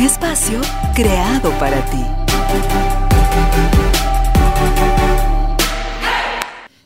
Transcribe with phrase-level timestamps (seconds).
[0.00, 0.62] Espacio
[0.94, 2.02] creado para ti.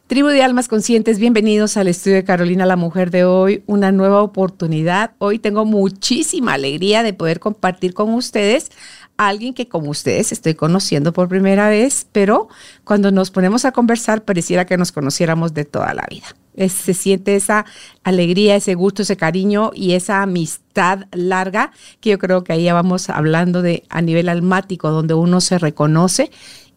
[0.08, 4.20] Tribu de Almas Conscientes, bienvenidos al estudio de Carolina, la mujer de hoy, una nueva
[4.20, 5.12] oportunidad.
[5.18, 8.72] Hoy tengo muchísima alegría de poder compartir con ustedes
[9.16, 12.48] a alguien que como ustedes estoy conociendo por primera vez, pero
[12.82, 16.26] cuando nos ponemos a conversar pareciera que nos conociéramos de toda la vida.
[16.56, 17.64] Se siente esa
[18.02, 22.74] alegría, ese gusto, ese cariño y esa amistad larga que yo creo que ahí ya
[22.74, 26.30] vamos hablando de a nivel almático, donde uno se reconoce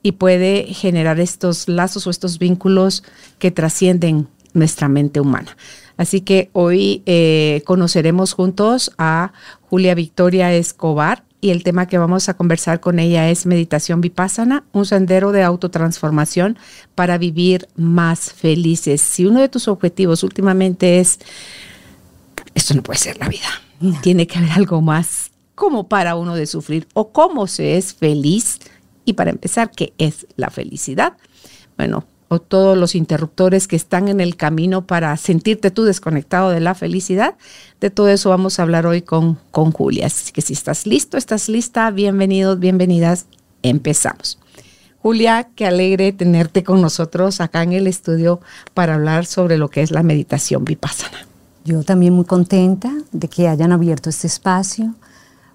[0.03, 3.03] y puede generar estos lazos o estos vínculos
[3.39, 5.55] que trascienden nuestra mente humana.
[5.97, 9.33] Así que hoy eh, conoceremos juntos a
[9.69, 14.63] Julia Victoria Escobar y el tema que vamos a conversar con ella es meditación vipassana,
[14.71, 16.57] un sendero de autotransformación
[16.95, 19.01] para vivir más felices.
[19.01, 21.19] Si uno de tus objetivos últimamente es,
[22.55, 23.47] esto no puede ser la vida,
[24.01, 28.59] tiene que haber algo más como para uno de sufrir o cómo se es feliz
[29.05, 31.13] y para empezar, ¿qué es la felicidad?
[31.77, 36.59] Bueno, o todos los interruptores que están en el camino para sentirte tú desconectado de
[36.59, 37.35] la felicidad.
[37.79, 40.07] De todo eso vamos a hablar hoy con, con Julia.
[40.07, 43.27] Así que si estás listo, estás lista, bienvenidos, bienvenidas,
[43.63, 44.39] empezamos.
[45.01, 48.41] Julia, qué alegre tenerte con nosotros acá en el estudio
[48.73, 51.25] para hablar sobre lo que es la meditación vipassana.
[51.63, 54.95] Yo también muy contenta de que hayan abierto este espacio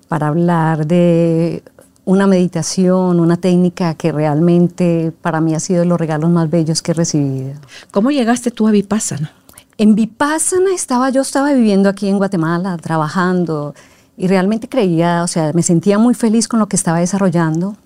[0.09, 1.62] para hablar de
[2.05, 6.83] una meditación, una técnica que realmente para mí ha sido de los regalos más bellos
[6.83, 7.55] que he recibido.
[7.90, 9.33] ¿Cómo llegaste tú a Vipassana?
[9.79, 13.74] En Vipassana estaba, yo estaba viviendo aquí en Guatemala, trabajando,
[14.17, 17.77] y realmente creía, o sea, me sentía muy feliz con lo que estaba desarrollando,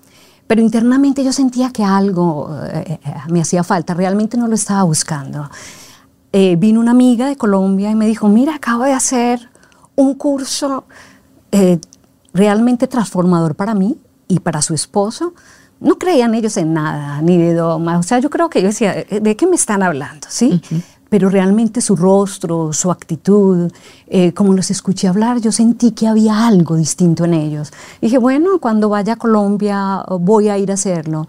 [0.45, 4.83] pero internamente yo sentía que algo eh, eh, me hacía falta, realmente no lo estaba
[4.83, 5.49] buscando.
[6.33, 9.49] Eh, vino una amiga de Colombia y me dijo, mira, acabo de hacer
[9.95, 10.85] un curso
[12.33, 15.33] realmente transformador para mí, y para su esposo,
[15.79, 17.99] no creían ellos en nada, ni de doma.
[17.99, 20.27] O sea, yo creo que yo decía, eh, ¿de qué me están hablando?
[20.29, 20.61] ¿Sí?
[21.09, 23.71] Pero realmente su rostro, su actitud,
[24.07, 27.71] eh, como los escuché hablar, yo sentí que había algo distinto en ellos.
[28.01, 31.27] dije, bueno, cuando vaya a Colombia voy a ir a hacerlo.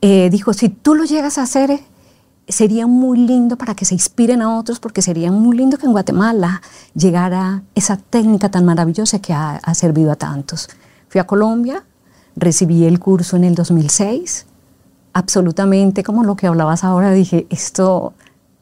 [0.00, 1.80] Eh, dijo, si tú lo llegas a hacer,
[2.48, 5.92] sería muy lindo para que se inspiren a otros, porque sería muy lindo que en
[5.92, 6.62] Guatemala
[6.94, 10.68] llegara esa técnica tan maravillosa que ha, ha servido a tantos.
[11.08, 11.84] Fui a Colombia,
[12.36, 14.46] Recibí el curso en el 2006,
[15.12, 18.12] absolutamente como lo que hablabas ahora, dije, esto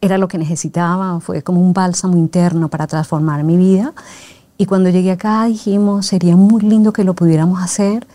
[0.00, 3.92] era lo que necesitaba, fue como un bálsamo interno para transformar mi vida.
[4.56, 8.06] Y cuando llegué acá dijimos, sería muy lindo que lo pudiéramos hacer.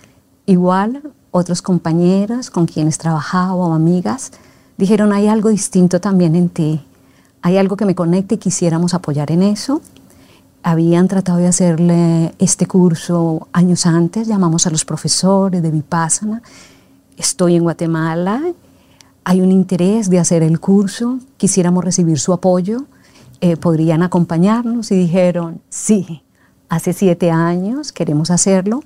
[0.45, 4.31] Igual, otros compañeras con quienes trabajaba o amigas
[4.77, 6.85] dijeron, hay algo distinto también en ti,
[7.41, 9.81] hay algo que me conecte y quisiéramos apoyar en eso
[10.63, 16.41] habían tratado de hacerle este curso años antes, llamamos a los profesores de Vipassana,
[17.17, 18.41] estoy en Guatemala,
[19.25, 22.85] hay un interés de hacer el curso, quisiéramos recibir su apoyo,
[23.41, 26.23] eh, podrían acompañarnos y dijeron, sí,
[26.69, 28.81] hace siete años queremos hacerlo,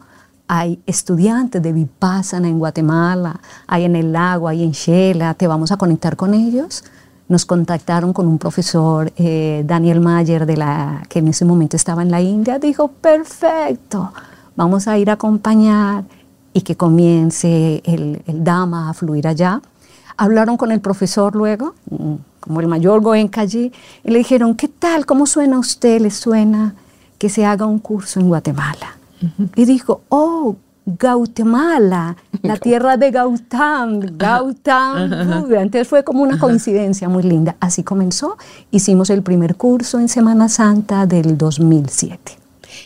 [0.47, 5.71] hay estudiantes de Vipassana en Guatemala, hay en el lago, hay en Shela, te vamos
[5.71, 6.83] a conectar con ellos
[7.29, 12.01] nos contactaron con un profesor, eh, Daniel Mayer, de la, que en ese momento estaba
[12.01, 14.13] en la India, dijo, perfecto,
[14.55, 16.05] vamos a ir a acompañar
[16.53, 19.61] y que comience el, el Dama a fluir allá.
[20.15, 23.71] Hablaron con el profesor luego, mm, como el mayor Goenka allí,
[24.03, 25.05] y le dijeron, ¿qué tal?
[25.05, 25.99] ¿Cómo suena a usted?
[26.01, 26.75] ¿Le suena
[27.17, 28.97] que se haga un curso en Guatemala?
[29.56, 30.56] Y dijo, oh,
[30.88, 37.57] Guatemala, la tierra de Gautam, Gautam Entonces fue como una coincidencia muy linda.
[37.60, 38.38] Así comenzó.
[38.72, 42.38] Hicimos el primer curso en Semana Santa del 2007.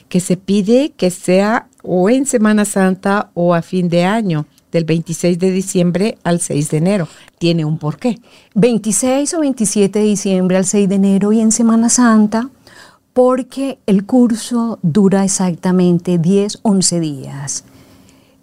[0.10, 4.86] Que se pide que sea o en Semana Santa o a fin de año, del
[4.86, 7.08] 26 de diciembre al 6 de enero.
[7.38, 8.20] Tiene un porqué.
[8.56, 12.50] 26 o 27 de diciembre al 6 de enero y en Semana Santa
[13.14, 17.66] porque el curso dura exactamente 10, 11 días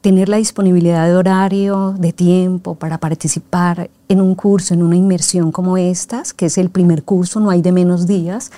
[0.00, 5.50] tener la disponibilidad de horario, de tiempo para participar en un curso, en una inmersión
[5.50, 8.50] como estas, que es el primer curso, no hay de menos días,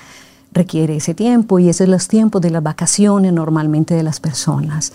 [0.53, 4.93] requiere ese tiempo y esos son los tiempos de las vacaciones normalmente de las personas.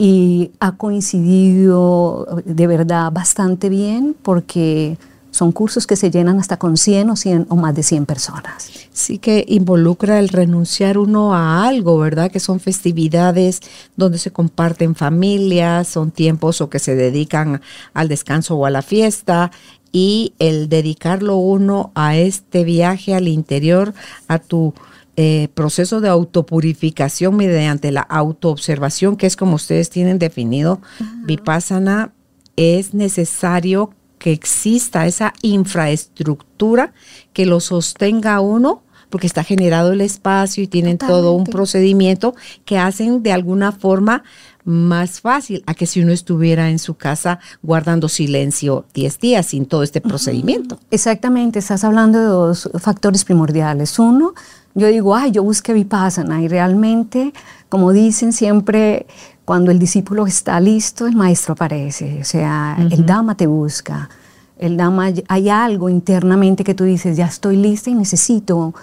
[0.00, 4.96] y ha coincidido de verdad bastante bien porque
[5.38, 8.70] son cursos que se llenan hasta con 100 o 100 o más de 100 personas.
[8.92, 12.32] Sí que involucra el renunciar uno a algo, ¿verdad?
[12.32, 13.60] Que son festividades
[13.96, 17.62] donde se comparten familias, son tiempos o que se dedican
[17.94, 19.52] al descanso o a la fiesta
[19.92, 23.94] y el dedicarlo uno a este viaje al interior,
[24.26, 24.74] a tu
[25.16, 30.80] eh, proceso de autopurificación mediante la autoobservación, que es como ustedes tienen definido,
[31.24, 32.12] Vipassana,
[32.56, 36.92] es necesario que exista esa infraestructura
[37.32, 42.34] que lo sostenga uno porque está generado el espacio y tienen todo un procedimiento
[42.64, 44.22] que hacen de alguna forma
[44.68, 49.64] más fácil a que si uno estuviera en su casa guardando silencio 10 días sin
[49.64, 50.78] todo este procedimiento.
[50.90, 53.98] Exactamente, estás hablando de dos factores primordiales.
[53.98, 54.34] Uno,
[54.74, 57.32] yo digo, ay, yo busqué Vipassana y realmente,
[57.70, 59.06] como dicen siempre,
[59.46, 64.10] cuando el discípulo está listo, el maestro aparece, o sea, el Dama te busca.
[64.58, 68.74] El Dama, hay algo internamente que tú dices, ya estoy lista y necesito,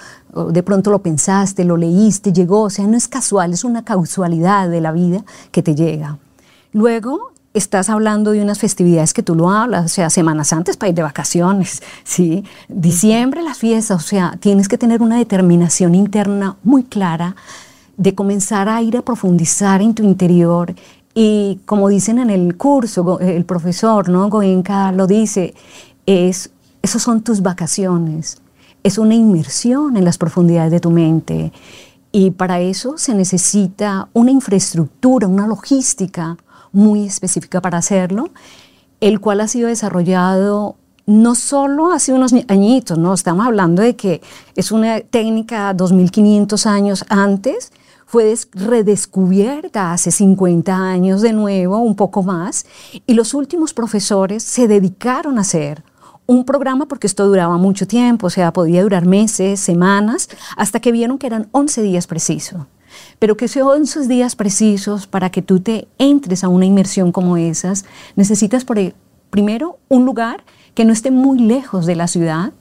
[0.50, 4.70] de pronto lo pensaste, lo leíste, llegó, o sea, no es casual, es una causalidad
[4.70, 6.18] de la vida que te llega.
[6.72, 10.90] Luego estás hablando de unas festividades que tú lo hablas, o sea, semanas antes para
[10.90, 12.44] ir de vacaciones, ¿sí?
[12.68, 17.36] Diciembre las fiestas, o sea, tienes que tener una determinación interna muy clara
[17.98, 20.76] de comenzar a ir a profundizar en tu interior.
[21.18, 24.30] Y como dicen en el curso, el profesor, ¿no?
[24.30, 25.54] Goenka lo dice,
[26.06, 26.52] es,
[26.82, 28.42] esos son tus vacaciones,
[28.84, 31.54] es una inmersión en las profundidades de tu mente.
[32.12, 36.38] Y para eso se necesita una infraestructura, una logística
[36.74, 38.30] muy específica para hacerlo,
[39.00, 40.76] el cual ha sido desarrollado
[41.06, 44.22] no solo hace unos añitos, no, estamos hablando de que
[44.56, 47.72] es una técnica 2500 años antes,
[48.06, 52.66] fue redescubierta hace 50 años de nuevo, un poco más,
[53.06, 55.84] y los últimos profesores se dedicaron a hacer
[56.28, 60.92] un programa porque esto duraba mucho tiempo, o sea, podía durar meses, semanas, hasta que
[60.92, 62.62] vieron que eran 11 días precisos.
[63.20, 67.38] Pero que sean 11 días precisos para que tú te entres a una inmersión como
[67.38, 67.86] esas,
[68.16, 68.78] necesitas por,
[69.30, 70.44] primero un lugar
[70.74, 72.54] que no esté muy lejos de la ciudad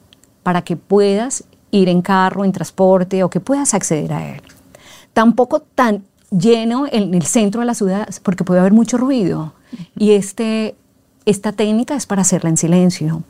[0.42, 4.42] para que puedas ir en carro, en transporte o que puedas acceder a él
[5.14, 9.54] tampoco tan lleno en el centro de la ciudad porque puede haber mucho ruido.
[9.96, 10.76] Y este,
[11.24, 13.22] esta técnica es para hacerla en silencio.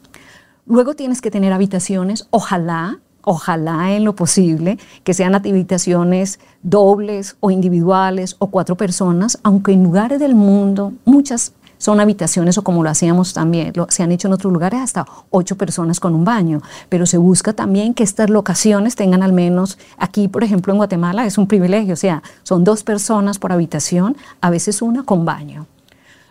[0.66, 7.50] Luego tienes que tener habitaciones, ojalá, ojalá en lo posible, que sean habitaciones dobles o
[7.50, 12.90] individuales o cuatro personas, aunque en lugares del mundo, muchas son habitaciones o como lo
[12.90, 17.06] hacíamos también, se han hecho en otros lugares hasta ocho personas con un baño, pero
[17.06, 21.38] se busca también que estas locaciones tengan al menos, aquí por ejemplo en Guatemala es
[21.38, 25.66] un privilegio, o sea, son dos personas por habitación, a veces una con baño.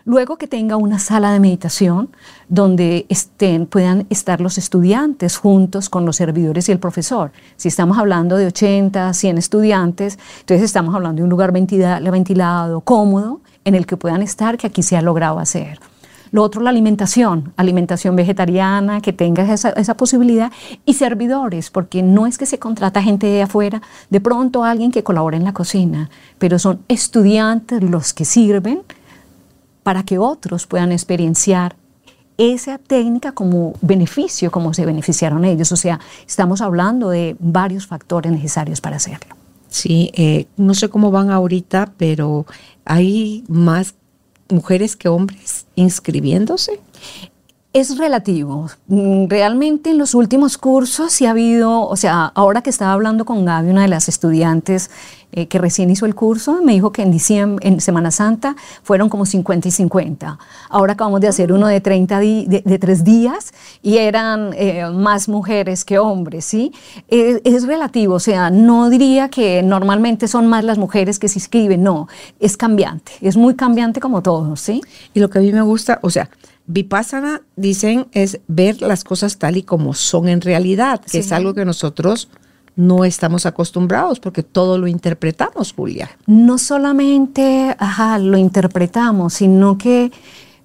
[0.06, 2.10] Luego que tenga una sala de meditación
[2.50, 7.32] donde estén, puedan estar los estudiantes juntos con los servidores y el profesor.
[7.56, 13.40] Si estamos hablando de 80, 100 estudiantes, entonces estamos hablando de un lugar ventilado, cómodo,
[13.64, 15.80] en el que puedan estar, que aquí se ha logrado hacer.
[16.30, 20.50] Lo otro, la alimentación, alimentación vegetariana, que tenga esa, esa, posibilidad,
[20.84, 25.04] y servidores, porque no es que se contrata gente de afuera, de pronto alguien que
[25.04, 28.82] colabora en la cocina, pero son estudiantes los que sirven
[29.84, 31.76] para que otros puedan experienciar
[32.36, 35.70] esa técnica como beneficio, como se beneficiaron ellos.
[35.70, 39.36] O sea, estamos hablando de varios factores necesarios para hacerlo.
[39.68, 42.46] Sí, eh, no sé cómo van ahorita, pero
[42.84, 43.94] hay más
[44.48, 46.80] mujeres que hombres inscribiéndose
[47.74, 48.70] es relativo.
[48.86, 53.24] Mm, realmente en los últimos cursos sí ha habido, o sea, ahora que estaba hablando
[53.24, 54.90] con Gaby, una de las estudiantes
[55.32, 58.54] eh, que recién hizo el curso, me dijo que en diciembre, en Semana Santa
[58.84, 60.38] fueron como 50 y 50.
[60.70, 63.52] Ahora acabamos de hacer uno de 30 de, tres días
[63.82, 66.72] y eran eh, más mujeres que hombres, ¿sí?
[67.08, 71.82] Es, relativo, o sea, no diría que normalmente son más las mujeres que se inscriben,
[71.82, 72.06] no,
[72.38, 74.80] es cambiante, es muy cambiante como todo, ¿sí?
[75.12, 76.30] Y lo que a mí me gusta, o sea,
[76.66, 81.54] Vipassana, dicen, es ver las cosas tal y como son en realidad, que es algo
[81.54, 82.28] que nosotros
[82.76, 86.10] no estamos acostumbrados porque todo lo interpretamos, Julia.
[86.26, 87.76] No solamente
[88.20, 90.10] lo interpretamos, sino que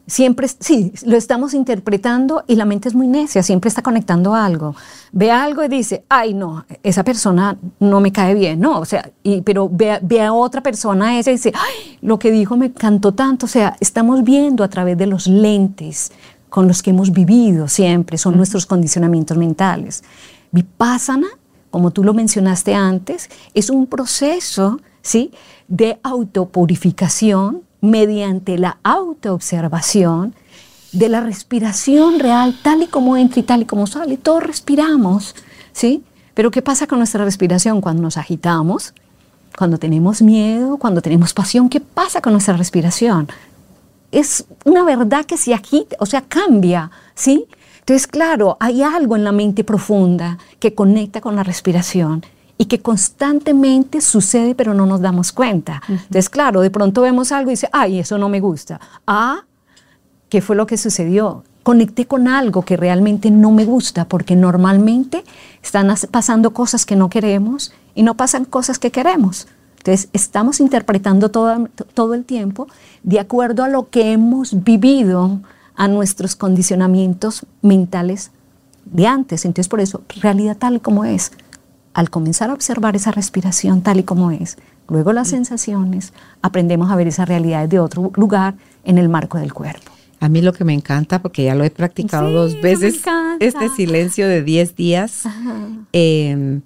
[0.09, 4.75] siempre, sí, lo estamos interpretando y la mente es muy necia, siempre está conectando algo.
[5.11, 9.11] Ve algo y dice, ay, no, esa persona no me cae bien, no, o sea,
[9.23, 12.71] y, pero ve, ve, a otra persona esa y dice, ay, lo que dijo me
[12.71, 16.11] cantó tanto, o sea, estamos viendo a través de los lentes
[16.49, 20.03] con los que hemos vivido siempre, son nuestros condicionamientos mentales.
[20.51, 21.27] Vipassana,
[21.69, 25.31] como tú lo mencionaste antes, es un proceso, ¿sí?,
[25.67, 30.33] de autopurificación mediante la autoobservación
[30.91, 34.17] de la respiración real, tal y como entra y tal y como sale.
[34.17, 35.36] Todos respiramos,
[35.71, 36.03] ¿sí?
[36.33, 38.93] Pero ¿qué pasa con nuestra respiración cuando nos agitamos?
[39.57, 43.27] Cuando tenemos miedo, cuando tenemos pasión, ¿qué pasa con nuestra respiración?
[44.12, 47.45] Es una verdad que se agita, o sea, cambia, ¿sí?
[47.79, 52.24] Entonces, claro, hay algo en la mente profunda que conecta con la respiración
[52.61, 55.81] y que constantemente sucede pero no nos damos cuenta.
[55.87, 58.81] Entonces, claro, de pronto vemos algo y dice, ay, eso no me gusta.
[59.07, 59.45] Ah,
[60.27, 61.45] ¿qué fue lo que sucedió?
[61.63, 65.23] Conecté con algo que realmente no me gusta porque normalmente
[65.63, 69.47] están pasando cosas que no queremos y no pasan cosas que queremos.
[69.77, 72.67] Entonces, estamos interpretando todo, todo el tiempo
[73.03, 75.39] de acuerdo a lo que hemos vivido,
[75.75, 78.31] a nuestros condicionamientos mentales
[78.83, 79.45] de antes.
[79.45, 81.31] Entonces, por eso, realidad tal como es.
[81.93, 86.96] Al comenzar a observar esa respiración tal y como es, luego las sensaciones, aprendemos a
[86.96, 89.91] ver esa realidad de otro lugar en el marco del cuerpo.
[90.19, 93.01] A mí lo que me encanta, porque ya lo he practicado dos veces,
[93.39, 95.24] este silencio de 10 días,
[95.93, 96.62] em,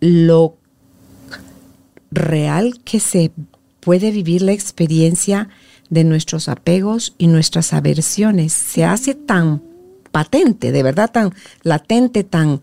[0.00, 0.56] lo
[2.10, 3.30] real que se
[3.80, 5.48] puede vivir la experiencia
[5.90, 8.52] de nuestros apegos y nuestras aversiones.
[8.52, 9.62] Se hace tan
[10.10, 12.62] patente, de verdad tan latente, tan...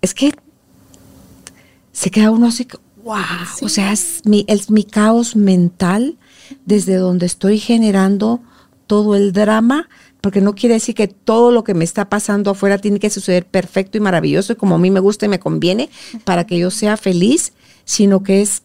[0.00, 0.34] Es que
[2.00, 2.66] se queda uno así,
[3.04, 3.18] wow,
[3.60, 6.16] o sea, es mi, es mi caos mental
[6.64, 8.40] desde donde estoy generando
[8.86, 9.86] todo el drama,
[10.22, 13.44] porque no quiere decir que todo lo que me está pasando afuera tiene que suceder
[13.44, 15.90] perfecto y maravilloso y como a mí me gusta y me conviene
[16.24, 17.52] para que yo sea feliz,
[17.84, 18.62] sino que es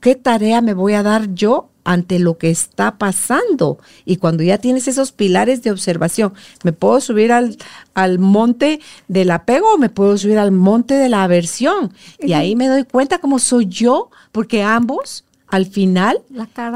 [0.00, 3.78] qué tarea me voy a dar yo ante lo que está pasando.
[4.04, 7.56] Y cuando ya tienes esos pilares de observación, me puedo subir al,
[7.94, 11.92] al monte del apego o me puedo subir al monte de la aversión.
[12.18, 16.22] Y ahí me doy cuenta cómo soy yo, porque ambos al final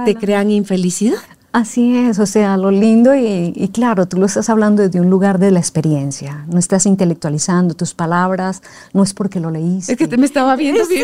[0.05, 1.19] te crean infelicidad.
[1.57, 5.39] Así es, o sea, lo lindo y, claro, tú lo estás hablando desde un lugar
[5.39, 8.61] de la experiencia, no estás intelectualizando tus palabras,
[8.93, 9.93] no es porque lo leíste.
[9.93, 11.03] Es que te me estaba viendo sí,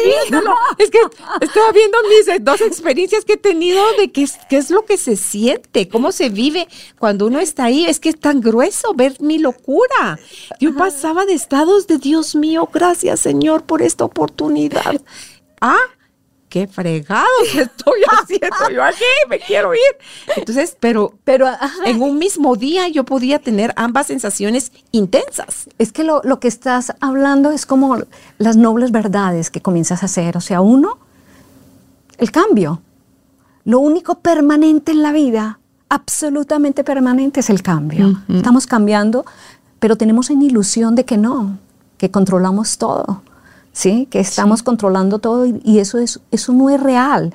[0.77, 0.99] es que
[1.41, 4.85] estaba viendo mis eh, dos experiencias que he tenido de qué es, qué es lo
[4.85, 6.69] que se siente, cómo se vive
[6.99, 10.19] cuando uno está ahí, es que es tan grueso ver mi locura.
[10.61, 15.01] Yo pasaba de estados de Dios mío, gracias Señor por esta oportunidad.
[15.65, 15.79] Ah,
[16.53, 19.81] qué fregados estoy haciendo yo aquí, me quiero ir.
[20.37, 21.47] Entonces, pero, pero
[21.87, 25.71] en un mismo día yo podía tener ambas sensaciones intensas.
[25.79, 27.97] Es que lo, lo, que estás hablando es como
[28.37, 30.37] las nobles verdades que comienzas a hacer.
[30.37, 30.99] O sea, uno,
[32.19, 32.83] el cambio.
[33.65, 38.23] Lo único permanente en la vida, absolutamente permanente, es el cambio.
[38.29, 39.25] Estamos cambiando,
[39.79, 41.57] pero tenemos una ilusión de que no,
[41.97, 43.23] que controlamos todo.
[43.73, 44.07] ¿Sí?
[44.11, 47.35] Que estamos controlando todo y, eso, es, eso no es real.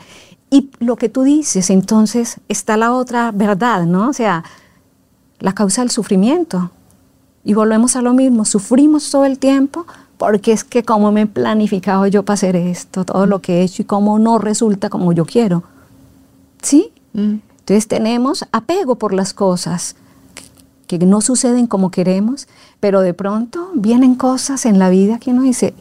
[0.50, 4.10] Y lo que tú dices, entonces está la otra verdad, ¿no?
[4.10, 4.44] O sea,
[5.40, 6.72] la causa del sufrimiento.
[7.44, 9.86] Y volvemos a lo mismo, sufrimos todo el tiempo
[10.18, 13.64] porque es que como me he planificado yo para hacer esto, todo lo que he
[13.64, 15.64] hecho y cómo no resulta como yo quiero.
[16.62, 16.92] ¿Sí?
[17.14, 17.36] Mm.
[17.60, 19.96] Entonces tenemos apego por las cosas
[20.88, 22.48] que no suceden como queremos,
[22.80, 25.74] pero de pronto vienen cosas en la vida que uno dice,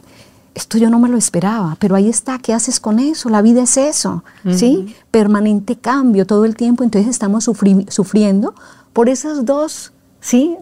[0.57, 3.29] esto yo no me lo esperaba, pero ahí está, ¿qué haces con eso?
[3.29, 4.95] La vida es eso, ¿sí?
[5.11, 8.55] Permanente cambio todo el tiempo, entonces estamos sufriendo
[8.91, 10.57] por esos dos, ¿sí?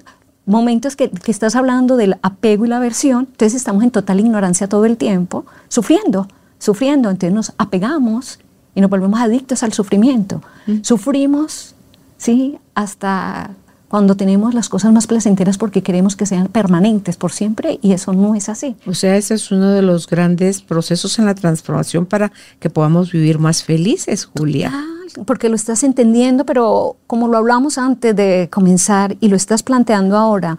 [0.45, 4.67] Momentos que, que, estás hablando del apego y la aversión, entonces estamos en total ignorancia
[4.67, 6.27] todo el tiempo, sufriendo,
[6.59, 8.39] sufriendo, entonces nos apegamos
[8.75, 10.41] y nos volvemos adictos al sufrimiento.
[10.81, 11.73] Sufrimos,
[12.17, 12.59] ¿sí?
[12.73, 13.51] Hasta
[13.89, 18.13] cuando tenemos las cosas más placenteras porque queremos que sean permanentes por siempre y eso
[18.13, 18.75] no es así.
[18.85, 23.11] O sea, ese es uno de los grandes procesos en la transformación para que podamos
[23.11, 24.71] vivir más felices, Julia.
[24.73, 29.63] Ah, porque lo estás entendiendo, pero como lo hablamos antes de comenzar y lo estás
[29.63, 30.57] planteando ahora,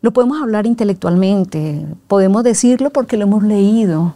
[0.00, 4.14] lo podemos hablar intelectualmente, podemos decirlo porque lo hemos leído,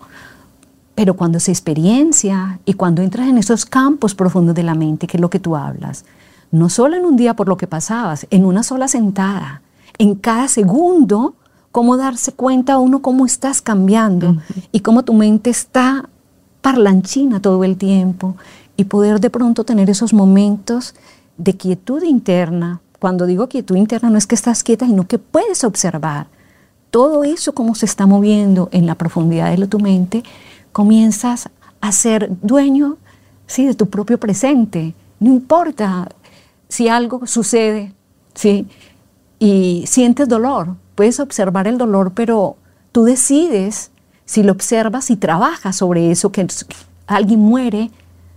[0.95, 5.17] pero cuando se experiencia y cuando entras en esos campos profundos de la mente, que
[5.17, 6.05] es lo que tú hablas,
[6.50, 9.62] no solo en un día por lo que pasabas, en una sola sentada,
[9.99, 11.35] en cada segundo,
[11.73, 14.37] cómo darse cuenta uno cómo estás cambiando
[14.73, 16.09] y cómo tu mente está
[16.61, 18.37] parlanchina todo el tiempo
[18.76, 20.95] y poder de pronto tener esos momentos
[21.37, 22.80] de quietud interna.
[22.99, 26.26] Cuando digo quietud interna no es que estás quieta, sino que puedes observar
[26.90, 30.25] todo eso cómo se está moviendo en la profundidad de tu mente,
[30.73, 31.49] comienzas
[31.80, 32.97] a ser dueño
[33.47, 34.95] sí, de tu propio presente.
[35.19, 36.09] No importa
[36.71, 37.93] si algo sucede,
[38.35, 38.67] ¿sí?
[39.39, 42.57] Y sientes dolor, puedes observar el dolor, pero
[42.93, 43.91] tú decides
[44.25, 46.47] si lo observas y trabajas sobre eso, que
[47.07, 47.91] alguien muere,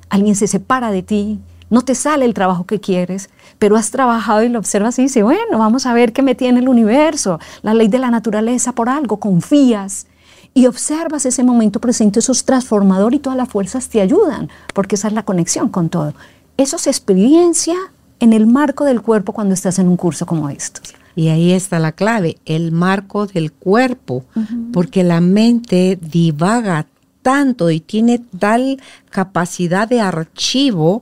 [0.09, 4.43] alguien se separa de ti, no te sale el trabajo que quieres, pero has trabajado
[4.43, 7.73] y lo observas y dices, bueno, vamos a ver qué me tiene el universo, la
[7.73, 10.07] ley de la naturaleza por algo, confías
[10.55, 14.95] y observas ese momento presente, eso es transformador y todas las fuerzas te ayudan, porque
[14.95, 16.13] esa es la conexión con todo.
[16.57, 17.75] Eso es experiencia
[18.23, 20.95] en el marco del cuerpo cuando estás en un curso como estos.
[21.13, 24.23] Y ahí está la clave, el marco del cuerpo,
[24.71, 26.87] porque la mente divaga
[27.21, 31.01] tanto y tiene tal capacidad de archivo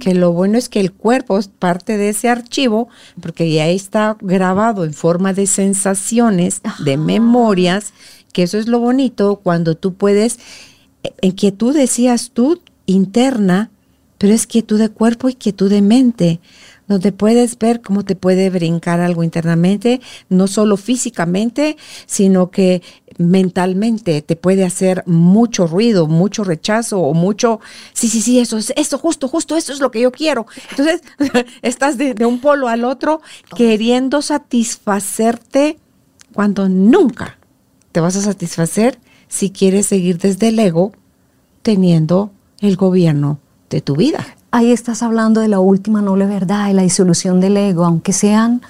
[0.00, 2.88] que lo bueno es que el cuerpo es parte de ese archivo
[3.20, 7.92] porque ya está grabado en forma de sensaciones, de memorias,
[8.32, 10.38] que eso es lo bonito cuando tú puedes,
[11.20, 13.70] en quietud decías tú interna,
[14.18, 16.40] pero es quietud de cuerpo y quietud de mente
[16.86, 22.82] donde puedes ver cómo te puede brincar algo internamente, no solo físicamente, sino que
[23.16, 27.60] mentalmente te puede hacer mucho ruido, mucho rechazo o mucho,
[27.92, 30.46] sí, sí, sí, eso es, eso justo, justo, eso es lo que yo quiero.
[30.70, 31.00] Entonces,
[31.62, 33.20] estás de, de un polo al otro
[33.56, 35.78] queriendo satisfacerte
[36.34, 37.38] cuando nunca
[37.92, 40.92] te vas a satisfacer si quieres seguir desde el ego
[41.62, 43.38] teniendo el gobierno
[43.74, 47.56] de tu vida ahí estás hablando de la última noble verdad, de la disolución del
[47.56, 48.62] ego, aunque sean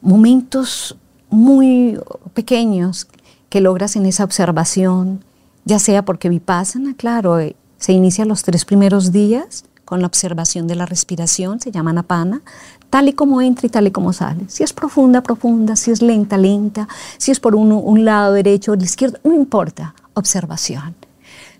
[0.00, 0.96] momentos
[1.28, 2.00] muy
[2.32, 3.06] pequeños
[3.50, 5.22] que logras en esa observación,
[5.66, 10.66] ya sea porque vipassana, claro, eh, se inicia los tres primeros días con la observación
[10.66, 12.40] de la respiración, se llama napana,
[12.88, 14.48] tal y como entra y tal y como sale.
[14.48, 16.88] Si es profunda, profunda, si es lenta, lenta,
[17.18, 20.94] si es por un lado derecho o izquierdo, no importa, observación.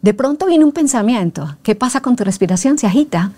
[0.03, 2.79] De pronto viene un pensamiento, ¿qué pasa con tu respiración?
[2.79, 3.33] Se agita,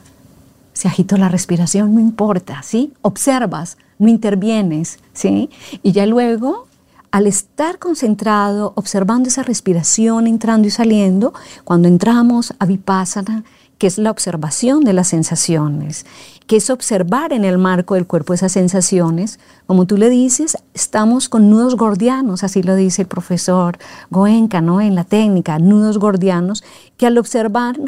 [0.72, 2.92] se agitó la respiración, no importa, ¿sí?
[3.02, 5.50] Observas, no intervienes, ¿sí?
[5.82, 6.66] Y ya luego,
[7.10, 11.32] al estar concentrado, observando esa respiración entrando y saliendo,
[11.64, 13.44] cuando entramos a Vipassana,
[13.80, 16.04] que es la observación de las sensaciones,
[16.46, 21.30] que es observar en el marco del cuerpo esas sensaciones, como tú le dices, estamos
[21.30, 23.78] con nudos gordianos, así lo dice el profesor
[24.10, 24.82] Goenka, ¿no?
[24.82, 26.62] En la técnica, nudos gordianos,
[26.98, 27.80] que al observar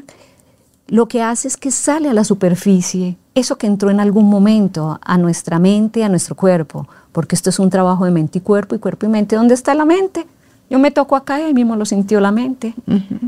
[0.87, 4.99] lo que hace es que sale a la superficie eso que entró en algún momento
[5.03, 8.75] a nuestra mente, a nuestro cuerpo, porque esto es un trabajo de mente y cuerpo
[8.75, 9.37] y cuerpo y mente.
[9.37, 10.27] ¿Dónde está la mente?
[10.73, 12.73] Yo me toco acá y ahí mismo lo sintió la mente,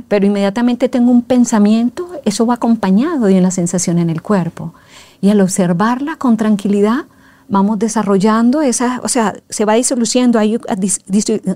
[0.09, 4.73] pero inmediatamente tengo un pensamiento, eso va acompañado de una sensación en el cuerpo.
[5.21, 7.05] Y al observarla con tranquilidad,
[7.51, 10.59] vamos desarrollando esa, o sea, se va disoluyendo, ahí,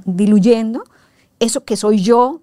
[0.04, 0.84] diluyendo
[1.40, 2.42] eso que soy yo,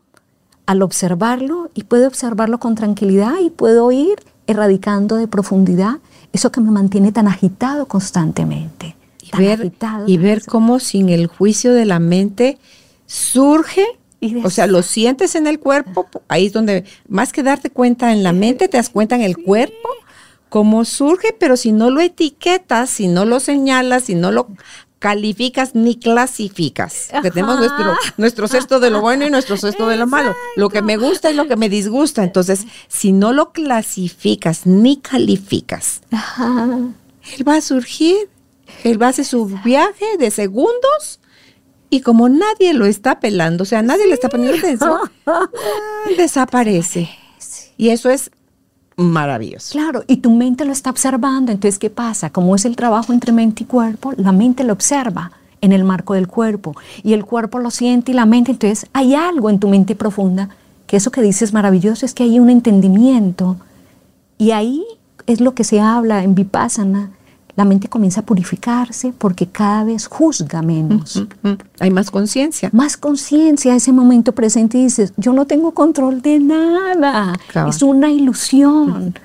[0.66, 4.16] al observarlo y puedo observarlo con tranquilidad y puedo ir
[4.48, 6.00] erradicando de profundidad
[6.34, 8.96] eso que me mantiene tan agitado constantemente.
[9.22, 9.72] Y ver,
[10.08, 12.58] y ver cómo sin el juicio de la mente
[13.06, 13.86] surge,
[14.44, 18.24] o sea, lo sientes en el cuerpo, ahí es donde más que darte cuenta en
[18.24, 19.90] la mente, te das cuenta en el cuerpo
[20.50, 24.48] cómo surge, pero si no lo etiquetas, si no lo señalas, si no lo
[25.00, 27.10] calificas ni clasificas.
[27.22, 30.36] Que tenemos nuestro, nuestro cesto de lo bueno y nuestro cesto de lo malo.
[30.56, 32.24] Lo que me gusta y lo que me disgusta.
[32.24, 36.02] Entonces, si no lo clasificas ni calificas,
[37.38, 38.30] él va a surgir,
[38.84, 41.20] él va a hacer su viaje de segundos
[41.90, 45.00] y como nadie lo está pelando, o sea, nadie le está poniendo atención,
[46.18, 47.10] desaparece.
[47.78, 48.32] Y eso es
[48.96, 49.72] maravilloso.
[49.74, 52.30] Claro, y tu mente lo está observando, entonces ¿qué pasa?
[52.30, 56.14] Como es el trabajo entre mente y cuerpo, la mente lo observa en el marco
[56.14, 59.68] del cuerpo y el cuerpo lo siente y la mente, entonces hay algo en tu
[59.68, 60.50] mente profunda
[60.88, 63.58] que eso que dices maravilloso es que hay un entendimiento
[64.38, 64.86] y ahí
[65.26, 67.12] es lo que se habla en Vipassana,
[67.56, 71.26] la mente comienza a purificarse porque cada vez juzga menos.
[71.80, 72.70] Hay más conciencia.
[72.74, 78.12] Más conciencia, ese momento presente y dices, yo no tengo control de nada, es una
[78.12, 79.16] ilusión.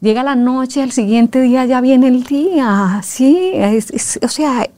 [0.00, 3.52] Llega la noche, al siguiente día ya viene el día, sí,
[4.20, 4.68] o sea,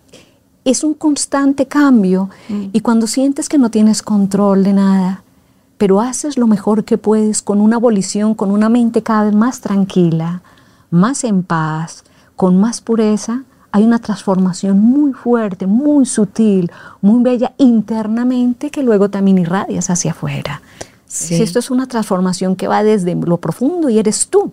[0.64, 2.64] es un constante cambio mm.
[2.72, 5.22] y cuando sientes que no tienes control de nada,
[5.78, 9.60] pero haces lo mejor que puedes con una abolición, con una mente cada vez más
[9.60, 10.42] tranquila,
[10.90, 12.04] más en paz,
[12.36, 13.42] con más pureza,
[13.72, 16.70] hay una transformación muy fuerte, muy sutil,
[17.00, 20.62] muy bella internamente que luego también irradias hacia afuera.
[21.06, 24.52] Si esto es una transformación que va desde lo profundo y eres tú.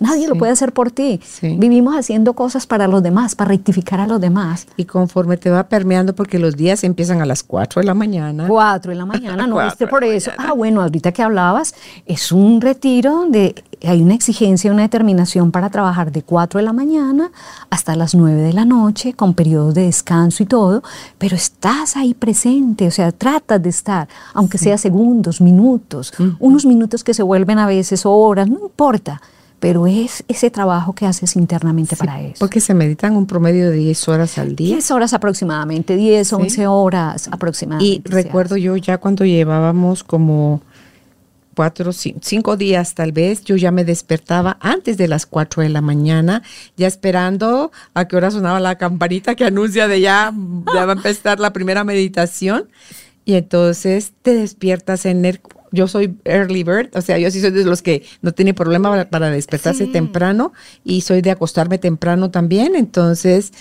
[0.00, 1.20] Nadie lo puede hacer por ti.
[1.42, 4.66] Vivimos haciendo cosas para los demás, para rectificar a los demás.
[4.76, 8.46] Y conforme te va permeando, porque los días empiezan a las 4 de la mañana.
[8.48, 10.32] 4 de la mañana, no viste por eso.
[10.36, 11.74] Ah, bueno, ahorita que hablabas,
[12.06, 13.54] es un retiro donde
[13.86, 17.30] hay una exigencia, una determinación para trabajar de 4 de la mañana
[17.70, 20.82] hasta las 9 de la noche, con periodos de descanso y todo,
[21.18, 27.04] pero estás ahí presente, o sea, tratas de estar, aunque sea segundos, minutos, unos minutos
[27.04, 29.20] que se vuelven a veces horas, no importa
[29.64, 32.34] pero es ese trabajo que haces internamente para eso.
[32.38, 34.74] Porque se meditan un promedio de 10 horas al día.
[34.74, 38.06] 10 horas aproximadamente, 10, 11 horas aproximadamente.
[38.06, 40.60] Y recuerdo yo ya cuando llevábamos como
[41.54, 45.80] cuatro, cinco días tal vez, yo ya me despertaba antes de las cuatro de la
[45.80, 46.42] mañana,
[46.76, 50.30] ya esperando a qué hora sonaba la campanita que anuncia de ya,
[50.74, 52.68] ya va a empezar la primera meditación.
[53.24, 55.40] Y entonces te despiertas en el,
[55.74, 59.04] yo soy early bird, o sea, yo sí soy de los que no tiene problema
[59.10, 60.52] para, despertarse temprano
[60.84, 63.52] y soy de acostarme temprano también, entonces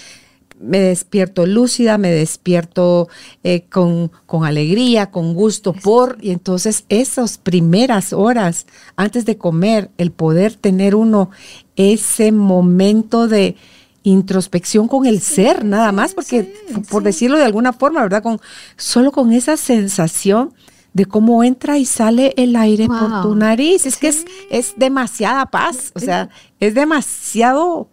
[0.60, 3.10] me despierto lúcida, me despierto
[3.43, 9.89] eh, con, con, alegría, con gusto por, y entonces esas primeras horas antes de comer,
[9.97, 11.32] el poder tener uno
[11.76, 13.56] ese momento de
[14.04, 16.54] introspección con el ser, nada más, porque
[16.89, 18.21] por decirlo de alguna forma, ¿verdad?
[18.21, 18.39] Con,
[18.76, 20.54] solo con esa sensación
[20.93, 23.86] de cómo entra y sale el aire por tu nariz.
[23.86, 26.29] Es que es, es demasiada paz, o sea,
[26.60, 27.89] es demasiado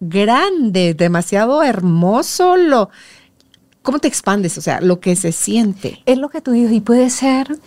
[0.00, 2.90] grande, demasiado hermoso lo...
[3.82, 4.58] ¿Cómo te expandes?
[4.58, 6.02] O sea, lo que se siente.
[6.06, 7.60] Es lo que tú dices, y puede ser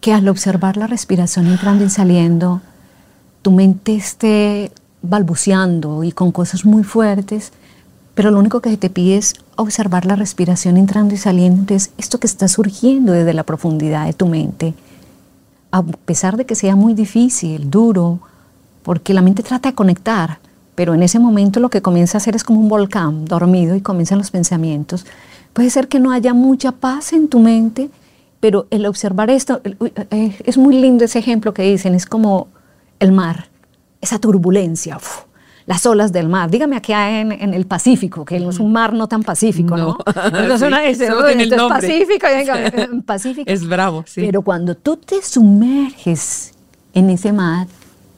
[0.00, 2.62] que al observar la respiración entrando y saliendo,
[3.42, 4.72] tu mente esté
[5.02, 7.52] balbuceando y con cosas muy fuertes,
[8.14, 11.60] pero lo único que te pide es observar la respiración entrando y saliendo.
[11.60, 14.74] Entonces, esto que está surgiendo desde la profundidad de tu mente,
[15.70, 18.20] a pesar de que sea muy difícil, duro,
[18.82, 20.38] porque la mente trata de conectar,
[20.74, 23.80] pero en ese momento lo que comienza a hacer es como un volcán dormido y
[23.80, 25.06] comienzan los pensamientos.
[25.52, 27.90] Puede ser que no haya mucha paz en tu mente,
[28.40, 29.60] pero el observar esto,
[30.10, 32.48] eh, es muy lindo ese ejemplo que dicen, es como
[32.98, 33.46] el mar,
[34.00, 34.98] esa turbulencia,
[35.66, 36.50] las olas del mar.
[36.50, 39.96] Dígame aquí en, en, el Pacífico, que es un mar no tan pacífico, ¿no?
[40.24, 42.26] Entonces una dice, es Pacífico,
[43.06, 43.50] Pacífico.
[43.50, 44.22] Es bravo, sí.
[44.22, 46.52] Pero cuando tú te sumerges
[46.94, 47.66] en ese mar,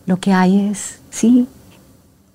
[0.07, 1.47] lo que hay es, sí,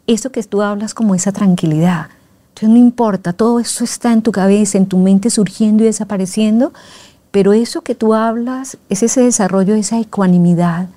[0.08, 2.08] eso que tú hablas como esa tranquilidad.
[2.50, 6.74] Entonces no importa, todo eso está en tu cabeza, en tu mente surgiendo y desapareciendo,
[7.32, 10.90] pero eso que tú hablas es ese desarrollo, esa ecuanimidad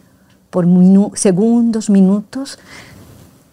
[0.50, 0.66] por
[1.14, 2.58] segundos, minutos,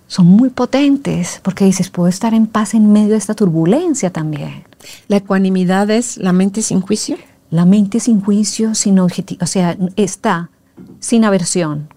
[0.09, 4.65] son muy potentes, porque dices, puedo estar en paz en medio de esta turbulencia también.
[5.07, 7.15] ¿La ecuanimidad es la mente sin juicio?
[7.49, 10.49] La mente sin juicio, sin objetivo, o sea, está
[10.99, 11.87] sin aversión,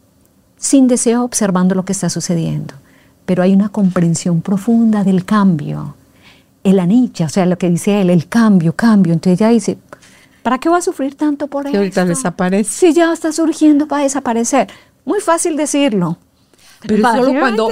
[0.56, 2.74] sin deseo observando lo que está sucediendo
[3.24, 5.94] pero hay una comprensión profunda del cambio.
[6.64, 9.12] El anicha, o sea, lo que dice él, el cambio, cambio.
[9.12, 9.78] Entonces ella dice,
[10.42, 11.76] ¿para qué va a sufrir tanto por eso?
[11.76, 12.70] ahorita desaparece.
[12.70, 14.68] Si ya está surgiendo para desaparecer.
[15.04, 16.18] Muy fácil decirlo.
[16.86, 17.70] Pero solo cuando,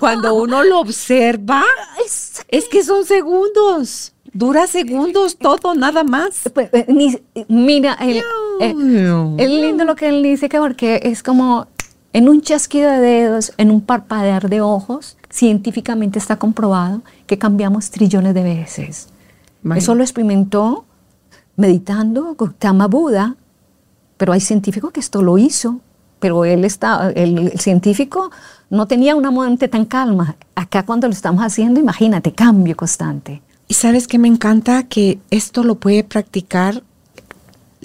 [0.00, 1.64] cuando uno lo observa,
[2.04, 4.12] es, que son segundos.
[4.32, 6.50] Dura segundos todo, nada más.
[6.52, 7.16] Pues, eh,
[7.48, 8.18] mira, el,
[8.60, 11.68] eh, es lindo lo que él dice, que porque es como
[12.12, 17.90] en un chasquido de dedos, en un parpadear de ojos, científicamente está comprobado que cambiamos
[17.90, 19.08] trillones de veces.
[19.74, 20.84] Eso lo experimentó
[21.56, 23.36] meditando Gautama Buda,
[24.16, 25.80] pero hay científicos que esto lo hizo,
[26.24, 28.30] pero él está, el, científico
[28.70, 30.36] no tenía una mente tan calma.
[30.54, 33.42] Acá cuando lo estamos haciendo, imagínate, cambio constante.
[33.68, 36.82] Y sabes que me encanta que esto lo puede practicar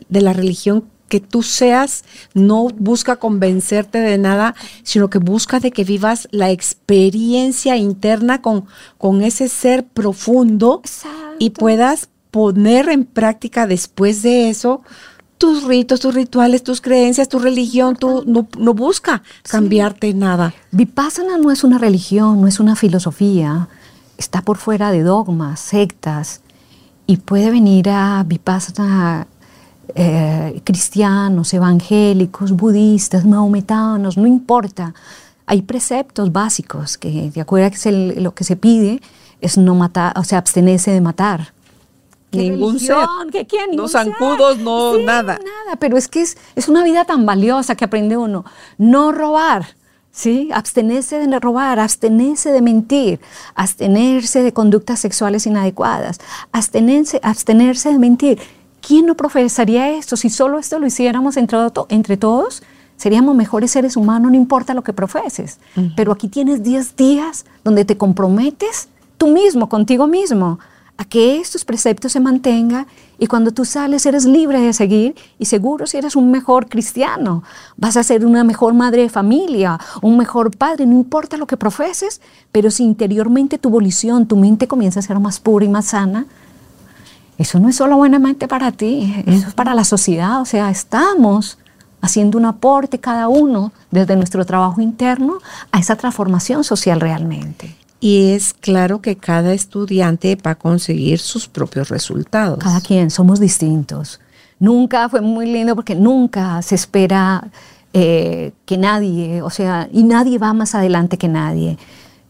[0.07, 5.71] de la religión que tú seas no busca convencerte de nada, sino que busca de
[5.71, 10.81] que vivas la experiencia interna con, con ese ser profundo
[11.39, 14.81] y puedas poner en práctica después de eso
[15.39, 20.53] tus ritos, tus rituales, tus creencias, tu religión, tú no, no busca cambiarte nada.
[20.71, 23.69] Vipassana no es una religión, no es una filosofía,
[24.17, 26.41] está por fuera de dogmas, sectas,
[27.07, 29.27] y puede venir a Vipassana
[29.95, 34.93] eh, cristianos, evangélicos, budistas, mahometanos, no importa.
[35.45, 39.01] Hay preceptos básicos que, ¿te acuerdas que lo que se pide
[39.39, 41.53] es no matar, o sea, abstenerse de matar?
[42.31, 42.97] Ningún ser.
[43.31, 43.75] ¿Qué quién?
[43.75, 45.39] No zancudos, no nada.
[45.39, 48.45] Nada, pero es que es, es una vida tan valiosa que aprende uno.
[48.77, 49.75] No robar,
[50.11, 50.49] ¿sí?
[50.53, 53.19] Abstenerse de robar, abstenerse de mentir,
[53.55, 56.19] abstenerse de conductas sexuales inadecuadas,
[56.51, 58.39] abstenerse, abstenerse de mentir
[58.81, 60.15] ¿Quién no profesaría esto?
[60.15, 61.57] Si solo esto lo hiciéramos entre,
[61.89, 62.63] entre todos,
[62.97, 65.59] seríamos mejores seres humanos, no importa lo que profeses.
[65.95, 70.59] Pero aquí tienes 10 días donde te comprometes tú mismo, contigo mismo,
[70.99, 72.85] a que estos preceptos se mantengan
[73.17, 77.41] y cuando tú sales eres libre de seguir y seguro si eres un mejor cristiano,
[77.77, 81.55] vas a ser una mejor madre de familia, un mejor padre, no importa lo que
[81.55, 82.19] profeses,
[82.51, 86.25] pero si interiormente tu volición, tu mente comienza a ser más pura y más sana,
[87.37, 90.41] eso no es solo buenamente para ti, eso es para la sociedad.
[90.41, 91.57] O sea, estamos
[92.01, 95.37] haciendo un aporte cada uno desde nuestro trabajo interno
[95.71, 97.78] a esa transformación social realmente.
[97.99, 102.59] Y es claro que cada estudiante va a conseguir sus propios resultados.
[102.59, 104.19] Cada quien, somos distintos.
[104.59, 107.49] Nunca fue muy lindo porque nunca se espera
[107.93, 111.77] eh, que nadie, o sea, y nadie va más adelante que nadie.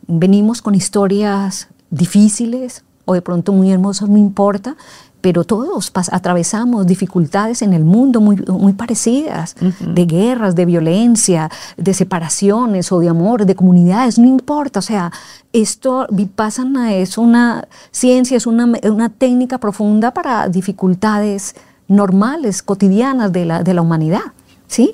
[0.08, 4.76] Venimos con historias difíciles o de pronto muy hermosas, no importa,
[5.22, 11.94] pero todos atravesamos dificultades en el mundo muy, muy parecidas, de guerras, de violencia, de
[11.94, 15.12] separaciones o de amor, de comunidades, no importa, o sea,
[15.52, 21.56] esto Vipassana es una ciencia, es una, una técnica profunda para dificultades
[21.88, 24.34] normales, cotidianas de la, de la humanidad,
[24.68, 24.94] ¿sí?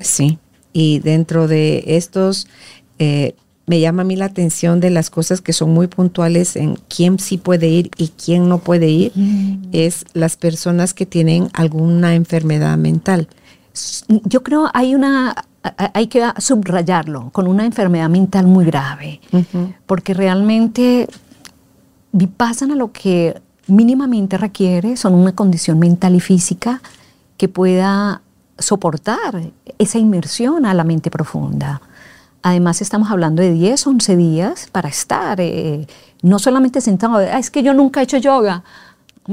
[0.00, 0.38] Sí,
[0.72, 2.46] y dentro de estos
[2.98, 3.34] eh,
[3.66, 7.18] me llama a mí la atención de las cosas que son muy puntuales en quién
[7.18, 9.68] sí puede ir y quién no puede ir, mm.
[9.72, 13.28] es las personas que tienen alguna enfermedad mental.
[14.08, 15.34] Yo creo hay una
[15.94, 19.20] hay que subrayarlo con una enfermedad mental muy grave,
[19.86, 21.08] porque realmente
[22.36, 26.80] pasan a lo que mínimamente requiere son una condición mental y física
[27.36, 28.22] que pueda
[28.58, 29.42] soportar
[29.78, 31.82] esa inmersión a la mente profunda.
[32.46, 35.84] Además estamos hablando de 10, 11 días para estar, eh,
[36.22, 38.62] no solamente sentado, ah, es que yo nunca he hecho yoga.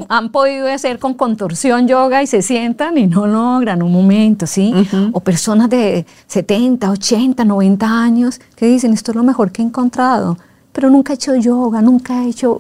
[0.09, 4.73] Han podido hacer con contorsión yoga y se sientan y no logran un momento, ¿sí?
[5.11, 9.65] O personas de 70, 80, 90 años que dicen, esto es lo mejor que he
[9.65, 10.39] encontrado
[10.73, 12.59] pero nunca he hecho yoga, nunca he hecho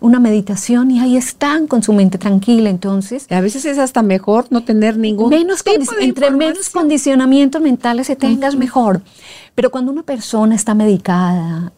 [0.00, 2.70] una meditación y ahí están con su mente tranquila.
[2.70, 5.62] Entonces, a veces es hasta mejor no tener ningún menos
[6.00, 9.02] entre menos condicionamientos mentales se tengas mejor.
[9.56, 11.72] Pero cuando una persona está medicada,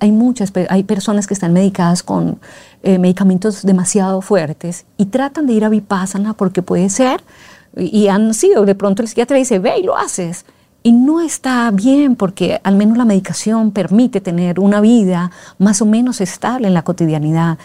[0.00, 2.40] hay muchas, hay personas que están medicadas con
[2.82, 7.22] eh, medicamentos demasiado fuertes y tratan de ir a vipassana porque puede ser
[7.76, 10.44] y han sido, de pronto el psiquiatra dice, ve y lo haces
[10.82, 15.86] y no está bien porque al menos la medicación permite tener una vida más o
[15.86, 17.58] menos estable en la cotidianidad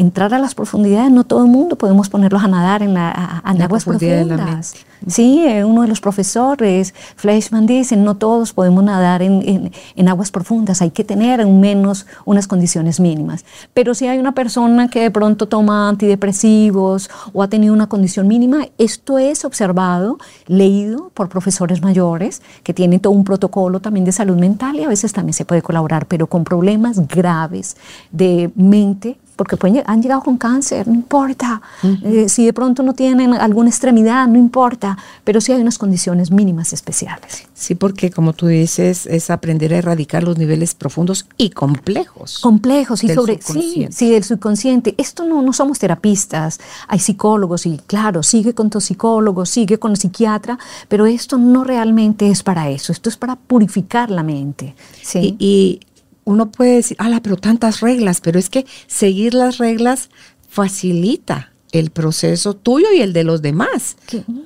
[0.00, 3.84] entrar a las profundidades, no todo el mundo podemos ponerlos a nadar en, la, aguas
[3.84, 4.74] profundas.
[5.06, 9.70] Sí, eh, uno de los profesores, Fleischmann, dice, no todos podemos nadar en,
[10.08, 13.44] aguas profundas, hay que tener al menos unas condiciones mínimas.
[13.74, 18.26] Pero si hay una persona que de pronto toma antidepresivos o ha tenido una condición
[18.26, 24.12] mínima, esto es observado, leído por profesores mayores que tienen todo un protocolo también de
[24.12, 27.76] salud mental y a veces también se puede colaborar, pero con problemas graves
[28.10, 31.62] de mente porque han llegado con cáncer, no importa.
[32.02, 36.30] Eh, si de pronto no tienen alguna extremidad, no importa, pero sí hay unas condiciones
[36.30, 37.44] mínimas especiales.
[37.54, 42.40] Sí, porque como tú dices, es aprender a erradicar los niveles profundos y complejos.
[42.40, 44.94] Complejos y sobre sí, sí, del subconsciente.
[44.98, 49.92] Esto no, no somos terapistas, hay psicólogos y claro, sigue con tu psicólogo, sigue con
[49.92, 54.74] el psiquiatra, pero esto no realmente es para eso, esto es para purificar la mente.
[55.02, 55.34] ¿sí?
[55.38, 55.80] y
[56.24, 60.10] uno puede decir, ala, pero tantas reglas, pero es que seguir las reglas
[60.48, 63.96] facilita el proceso tuyo y el de los demás.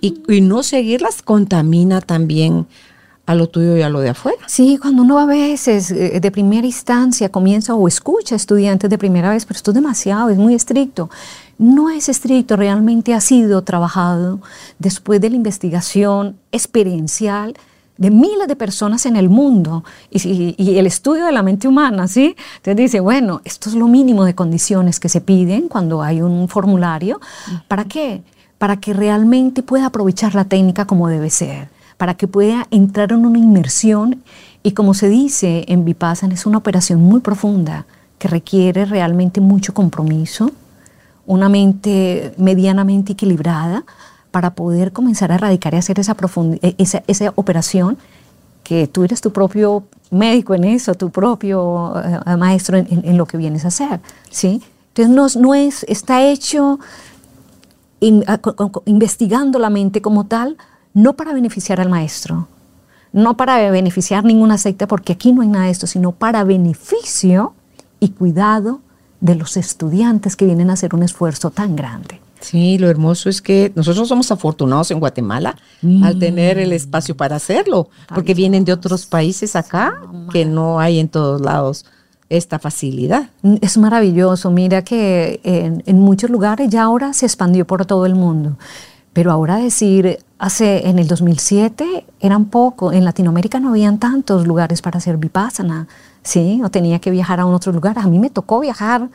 [0.00, 2.66] Y, y, no seguirlas contamina también
[3.26, 4.42] a lo tuyo y a lo de afuera.
[4.46, 9.30] Sí, cuando uno a veces eh, de primera instancia comienza o escucha estudiantes de primera
[9.30, 11.08] vez, pero esto es demasiado, es muy estricto.
[11.56, 14.40] No es estricto, realmente ha sido trabajado
[14.78, 17.54] después de la investigación experiencial
[17.96, 22.34] de miles de personas en el mundo y, el estudio de la mente humana, ¿sí?
[22.56, 26.48] Entonces dice, bueno, esto es lo mínimo de condiciones que se piden cuando hay un
[26.48, 27.20] formulario.
[27.68, 28.22] ¿Para qué?
[28.58, 33.26] Para que realmente pueda aprovechar la técnica como debe ser, para que pueda entrar en
[33.26, 34.22] una inmersión
[34.62, 37.86] y como se dice en Vipassana, es una operación muy profunda
[38.18, 40.50] que requiere realmente mucho compromiso,
[41.26, 43.84] una mente medianamente equilibrada,
[44.34, 46.16] para poder comenzar a erradicar y hacer esa,
[46.60, 47.98] e, esa, esa operación
[48.64, 51.94] que tú eres tu propio médico en eso, tu propio
[52.26, 54.60] eh, maestro en, lo que vienes a hacer, ¿sí?
[54.92, 56.80] Entonces no, es, está hecho
[58.86, 60.56] investigando la mente como tal,
[60.94, 62.48] no para beneficiar al maestro,
[63.12, 67.54] no para beneficiar ninguna secta, porque aquí no hay nada de esto, sino para beneficio
[68.00, 68.80] y cuidado
[69.20, 72.23] de los estudiantes que vienen a hacer un esfuerzo tan grande.
[72.44, 75.56] Sí, lo hermoso es que nosotros somos afortunados en Guatemala
[76.02, 80.98] al tener el espacio para hacerlo, porque vienen de otros países acá que no hay
[80.98, 81.86] en todos lados
[82.28, 83.30] esta facilidad.
[83.62, 88.58] Es maravilloso, mira que en, muchos lugares ya ahora se expandió por todo el mundo,
[89.14, 94.82] pero ahora decir, hace en el 2007 eran poco, en Latinoamérica no habían tantos lugares
[94.82, 95.88] para hacer vipassana,
[96.22, 96.60] ¿sí?
[96.62, 99.08] O tenía que viajar a otros lugares, a mí me tocó viajar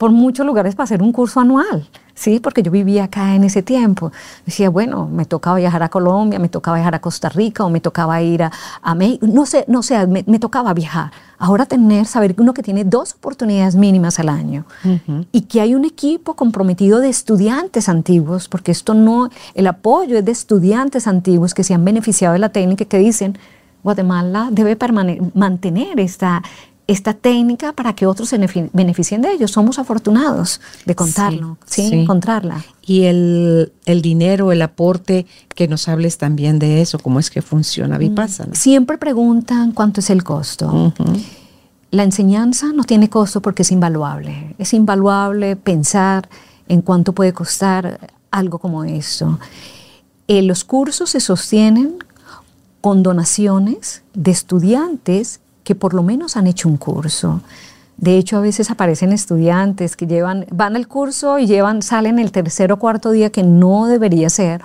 [0.00, 1.86] por muchos lugares para hacer un curso anual.
[2.14, 4.12] Sí, porque yo vivía acá en ese tiempo.
[4.46, 7.80] Decía, bueno, me tocaba viajar a Colombia, me tocaba viajar a Costa Rica o me
[7.80, 9.26] tocaba ir a, a México.
[9.26, 11.12] No sé, no sé, me, me, tocaba viajar.
[11.38, 14.64] Ahora tener, saber uno que tiene dos oportunidades mínimas al año
[15.32, 20.24] y que hay un equipo comprometido de estudiantes antiguos, porque esto no, el apoyo es
[20.24, 23.38] de estudiantes antiguos que se han beneficiado de la técnica que dicen,
[23.82, 24.76] Guatemala debe
[25.34, 26.42] mantener esta,
[26.90, 28.38] esta técnica para que otros se
[28.72, 29.52] beneficien de ellos.
[29.52, 32.64] Somos afortunados de contarlo, sí, encontrarla.
[32.84, 33.70] Y el,
[34.02, 35.24] dinero, el aporte,
[35.54, 38.00] que nos hables también de eso, cómo es que funciona mm.
[38.00, 38.54] Vipassana.
[38.56, 40.92] Siempre preguntan cuánto es el costo.
[41.92, 44.56] La enseñanza no tiene costo porque es invaluable.
[44.58, 46.28] Es invaluable pensar
[46.66, 49.38] en cuánto puede costar algo como esto.
[50.26, 51.98] Eh, los cursos se sostienen
[52.80, 57.42] con donaciones de estudiantes que por lo menos han hecho un curso.
[57.96, 62.32] De hecho, a veces aparecen estudiantes que llevan, van al curso y llevan, salen el
[62.32, 64.62] tercer o cuarto día que no debería ser,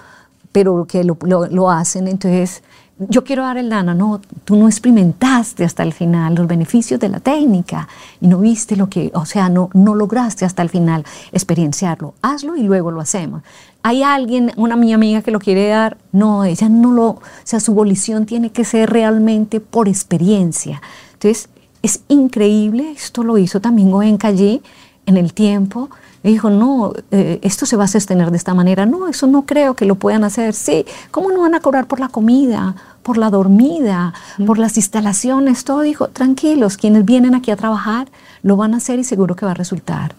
[0.51, 2.07] pero que lo, hacen.
[2.07, 2.63] Entonces,
[2.97, 7.09] yo quiero dar el dana, no, tú no experimentaste hasta el final los beneficios de
[7.09, 7.87] la técnica
[8.19, 12.15] y no viste lo que, o sea, no, no lograste hasta el final experienciarlo.
[12.23, 13.43] Hazlo y luego lo hacemos.
[13.87, 17.59] Hay alguien, una mi amiga que lo quiere dar, no, ella no lo, o sea,
[17.59, 20.81] su volición tiene que ser realmente por experiencia.
[21.13, 21.49] Entonces,
[21.83, 24.63] es increíble, esto lo hizo también Goenka allí
[25.05, 25.91] en el tiempo,
[26.23, 28.87] dijo, no, eh, esto se va a sostener de esta manera.
[28.87, 30.55] No, eso no creo que lo puedan hacer.
[30.55, 34.15] Sí, ¿cómo no van a cobrar por la comida, por la dormida,
[34.47, 35.63] por las instalaciones?
[35.63, 38.07] Todo dijo, tranquilos, quienes vienen aquí a trabajar
[38.41, 40.15] lo van a hacer y seguro que va a resultar.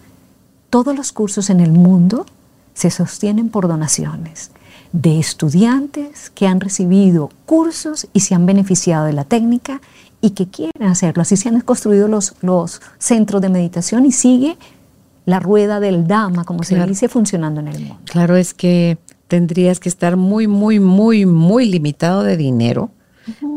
[0.70, 2.26] Todos los cursos en el mundo
[2.76, 4.50] se sostienen por donaciones
[4.92, 9.80] de estudiantes que han recibido cursos y se han beneficiado de la técnica
[10.20, 11.22] y que quieren hacerlo.
[11.22, 14.58] Así se han construido los, los centros de meditación y sigue
[15.24, 17.98] la rueda del Dama, como se dice, funcionando en el mundo.
[18.04, 22.90] Claro, es que tendrías que estar muy, muy, muy, muy limitado de dinero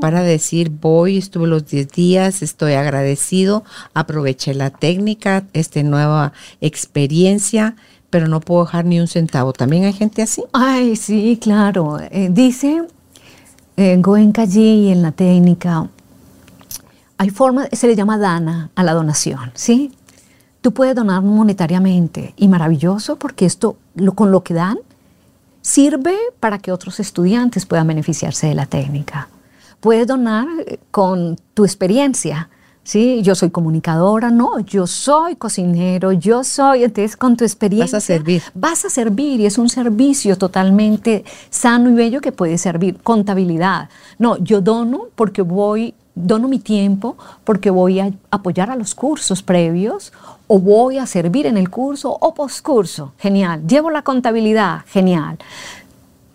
[0.01, 7.75] para decir, voy, estuve los 10 días, estoy agradecido, aproveché la técnica, esta nueva experiencia,
[8.09, 9.53] pero no puedo dejar ni un centavo.
[9.53, 10.43] ¿También hay gente así?
[10.53, 11.99] Ay, sí, claro.
[11.99, 12.83] Eh, dice
[13.77, 15.87] eh, Goenka allí en la técnica,
[17.17, 19.91] hay forma, se le llama dana a la donación, ¿sí?
[20.61, 24.77] Tú puedes donar monetariamente y maravilloso porque esto, lo, con lo que dan,
[25.61, 29.29] sirve para que otros estudiantes puedan beneficiarse de la técnica.
[29.79, 32.49] Puedes donar eh, con tu experiencia.
[32.89, 37.97] Sí, yo soy comunicadora, no, yo soy cocinero, yo soy, entonces con tu experiencia.
[37.97, 38.41] Vas a servir.
[38.55, 42.97] Vas a servir y es un servicio totalmente sano y bello que puede servir.
[43.03, 43.89] Contabilidad.
[44.17, 49.43] No, yo dono porque voy dono mi tiempo porque voy a apoyar a los cursos
[49.43, 50.11] previos
[50.47, 53.13] o voy a servir en el curso o postcurso.
[53.19, 53.67] Genial.
[53.67, 54.79] Llevo la contabilidad.
[54.87, 55.37] Genial.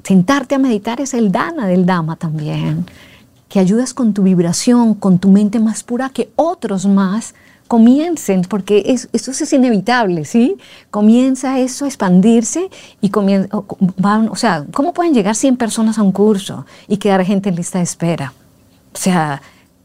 [0.04, 2.86] Sentarte a meditar es el dana del dama también.
[3.54, 7.36] Que ayudas con tu vibración, con tu mente más pura, que otros más
[7.68, 10.56] comiencen, porque es, eso es inevitable, ¿sí?
[10.90, 12.68] Comienza eso a expandirse
[13.00, 13.56] y comienza,
[13.96, 17.54] van, o sea, ¿cómo pueden llegar 100 personas a un curso y quedar gente en
[17.54, 18.32] lista de espera?
[18.92, 19.40] O sea,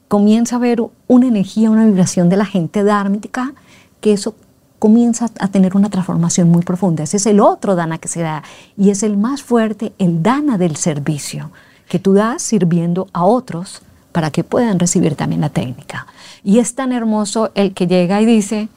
[0.08, 3.54] comienza a ver una energía, una vibración de la gente dármica,
[4.02, 4.34] que eso
[4.80, 7.04] comienza a tener una transformación muy profunda.
[7.04, 8.42] Ese es el otro dana que se da
[8.76, 11.52] y es el más fuerte, el dana del servicio,
[11.90, 13.82] que tú das sirviendo a otros
[14.14, 16.08] para que puedan recibir también la técnica.
[16.44, 18.70] Y es tan hermoso el que llega y dice,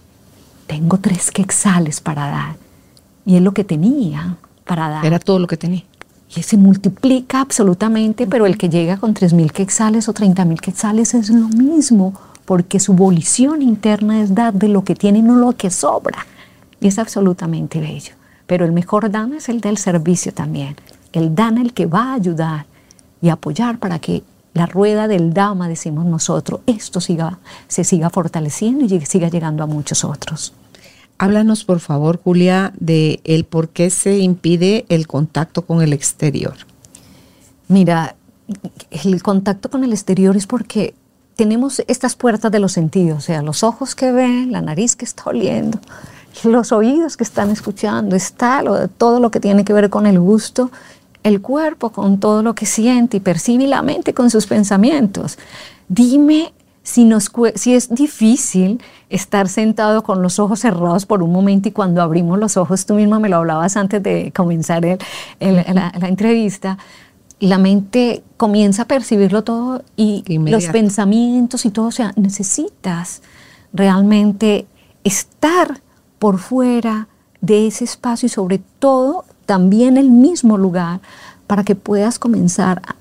[0.66, 2.56] tengo tres quexales para dar.
[3.24, 5.06] Y es lo que tenía para dar.
[5.06, 5.84] Era todo lo que tenía
[6.34, 11.28] y se multiplica absolutamente, pero el que llega con 3.000 quetzales o 30.000 quetzales es
[11.28, 15.70] lo mismo, porque su volición interna es dar de lo que tiene, no lo que
[15.70, 16.26] sobra.
[16.80, 18.14] Y es absolutamente bello.
[18.46, 20.76] Pero el mejor dana es el del servicio también.
[21.12, 22.66] El dana el que va a ayudar
[23.22, 28.84] y apoyar para que la rueda del dama, decimos nosotros, esto siga, se siga fortaleciendo
[28.84, 30.52] y siga llegando a muchos otros.
[31.16, 36.54] Háblanos, por favor, Julia, de el por qué se impide el contacto con el exterior.
[37.68, 38.16] Mira,
[38.90, 40.94] el contacto con el exterior es porque
[41.36, 45.04] tenemos estas puertas de los sentidos, o sea, los ojos que ven, la nariz que
[45.04, 45.78] está oliendo,
[46.44, 48.62] los oídos que están escuchando, está
[48.98, 50.70] todo lo que tiene que ver con el gusto,
[51.22, 55.38] el cuerpo con todo lo que siente y percibe y la mente con sus pensamientos.
[55.88, 56.52] Dime
[56.82, 61.72] si, nos, si es difícil estar sentado con los ojos cerrados por un momento y
[61.72, 64.82] cuando abrimos los ojos, tú misma me lo hablabas antes de comenzar
[65.38, 66.78] la, entrevista,
[67.38, 73.22] la mente comienza a percibirlo todo y los pensamientos y todo, o sea, necesitas
[73.72, 74.66] realmente
[75.04, 75.80] estar
[76.18, 77.08] por fuera
[77.40, 81.00] de ese espacio y sobre todo también el mismo lugar
[81.46, 82.96] para que puedas comenzar a,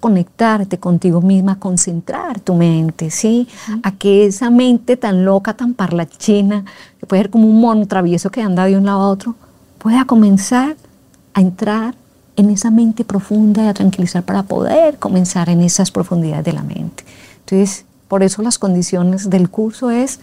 [0.00, 3.48] conectarte contigo misma, a concentrar tu mente, ¿sí?
[3.82, 6.64] A que esa mente tan loca, tan parlachina,
[6.98, 9.36] que puede ser como un mono travieso que anda de un lado a otro,
[9.78, 10.76] pueda comenzar
[11.34, 11.94] a entrar
[12.36, 16.62] en esa mente profunda y a tranquilizar para poder comenzar en esas profundidades de la
[16.62, 17.04] mente.
[17.40, 20.20] Entonces, por eso las condiciones del curso es,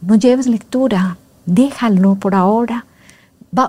[0.00, 2.84] no lleves lectura, déjalo por ahora.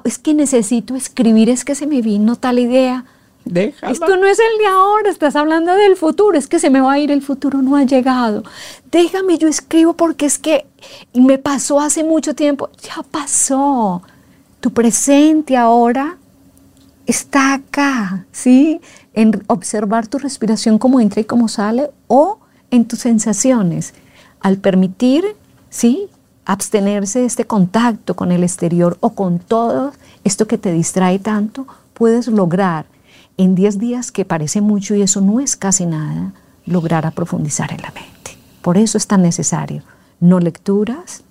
[0.04, 3.06] Es que necesito escribir, es que se me vino tal idea.
[3.46, 3.94] Déjalo.
[3.94, 6.94] Esto no es el de ahora, estás hablando del futuro, es que se me va
[6.94, 8.44] a ir, el futuro no ha llegado.
[8.92, 10.66] Déjame, yo escribo porque es que
[11.14, 14.04] me pasó hace mucho tiempo, ya pasó.
[14.60, 16.18] Tu presente ahora
[17.06, 18.82] está acá, ¿sí?
[19.14, 23.94] En observar tu respiración como entra y como sale o en tus sensaciones.
[24.42, 25.26] Al permitir,
[25.70, 26.10] ¿sí?
[26.46, 29.92] Abstenerse de este contacto con el exterior o con todo
[30.24, 32.86] esto que te distrae tanto, puedes lograr
[33.38, 36.34] en 10 días, que parece mucho y eso no es casi nada,
[36.66, 38.38] lograr a profundizar en la mente.
[38.62, 39.84] Por eso es tan necesario.
[40.20, 41.24] No lecturas.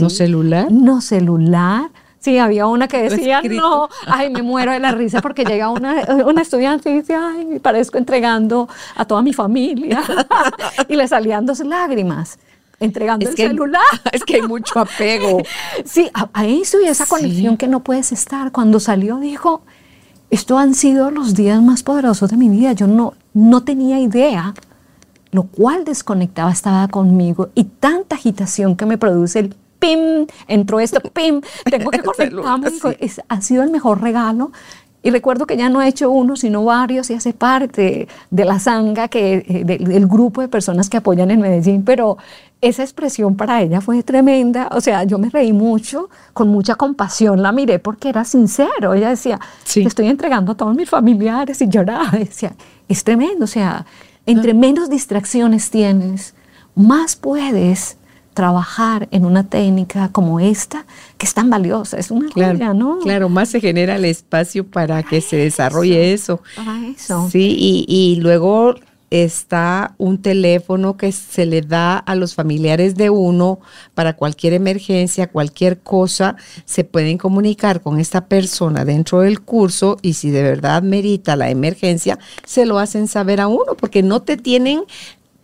[0.00, 0.72] No celular.
[0.72, 1.90] No celular
[2.24, 6.06] Sí, había una que decía, no, ay, me muero de la risa porque llega una,
[6.24, 10.02] una estudiante y dice, ay, me parezco entregando a toda mi familia.
[10.88, 12.38] y le salían dos lágrimas
[12.80, 13.82] entregando el celular.
[14.12, 15.38] Es que hay mucho apego.
[15.84, 18.52] Sí, a, eso y esa conexión que no puedes estar.
[18.52, 19.62] Cuando salió dijo,
[20.30, 22.72] estos han sido los días más poderosos de mi vida.
[22.72, 24.54] Yo no, no tenía idea,
[25.30, 31.00] lo cual desconectaba estaba conmigo y tanta agitación que me produce el pim, entró esto,
[31.00, 32.70] pim, tengo que conectarme.
[33.28, 34.52] ha sido el mejor regalo.
[35.02, 38.58] Y recuerdo que ya no he hecho uno, sino varios, y hace parte de la
[38.58, 42.16] sanga, que, eh, del grupo de personas que apoyan en Medellín, pero
[42.68, 44.68] esa expresión para ella fue tremenda.
[44.72, 48.94] O sea, yo me reí mucho, con mucha compasión la miré porque era sincero.
[48.94, 49.38] Ella decía,
[49.72, 52.10] te estoy entregando a todos mis familiares y lloraba.
[52.18, 52.54] Decía,
[52.88, 53.44] es tremendo.
[53.44, 53.84] O sea,
[54.26, 56.34] entre menos distracciones tienes,
[56.74, 57.98] más puedes
[58.32, 60.86] trabajar en una técnica como esta,
[61.18, 62.98] que es tan valiosa, es una claro, ¿no?
[62.98, 66.42] Claro, más se genera el espacio para que se desarrolle eso.
[66.92, 67.28] eso.
[67.30, 68.74] Sí, y, y luego
[69.22, 73.60] está un teléfono que se le da a los familiares de uno
[73.94, 76.34] para cualquier emergencia, cualquier cosa,
[76.64, 81.48] se pueden comunicar con esta persona dentro del curso y si de verdad merita la
[81.48, 84.82] emergencia, se lo hacen saber a uno porque no te tienen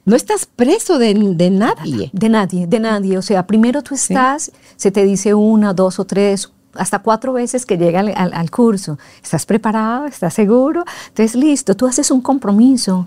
[0.04, 2.10] no estás preso de, nadie.
[2.12, 3.18] De nadie, de nadie.
[3.18, 7.66] O sea, primero tú estás, se te dice una, dos o tres, hasta cuatro veces
[7.66, 8.98] que llega al, curso.
[9.22, 10.06] ¿Estás preparado?
[10.06, 10.84] ¿Estás seguro?
[11.08, 13.06] Entonces, listo, tú haces un compromiso.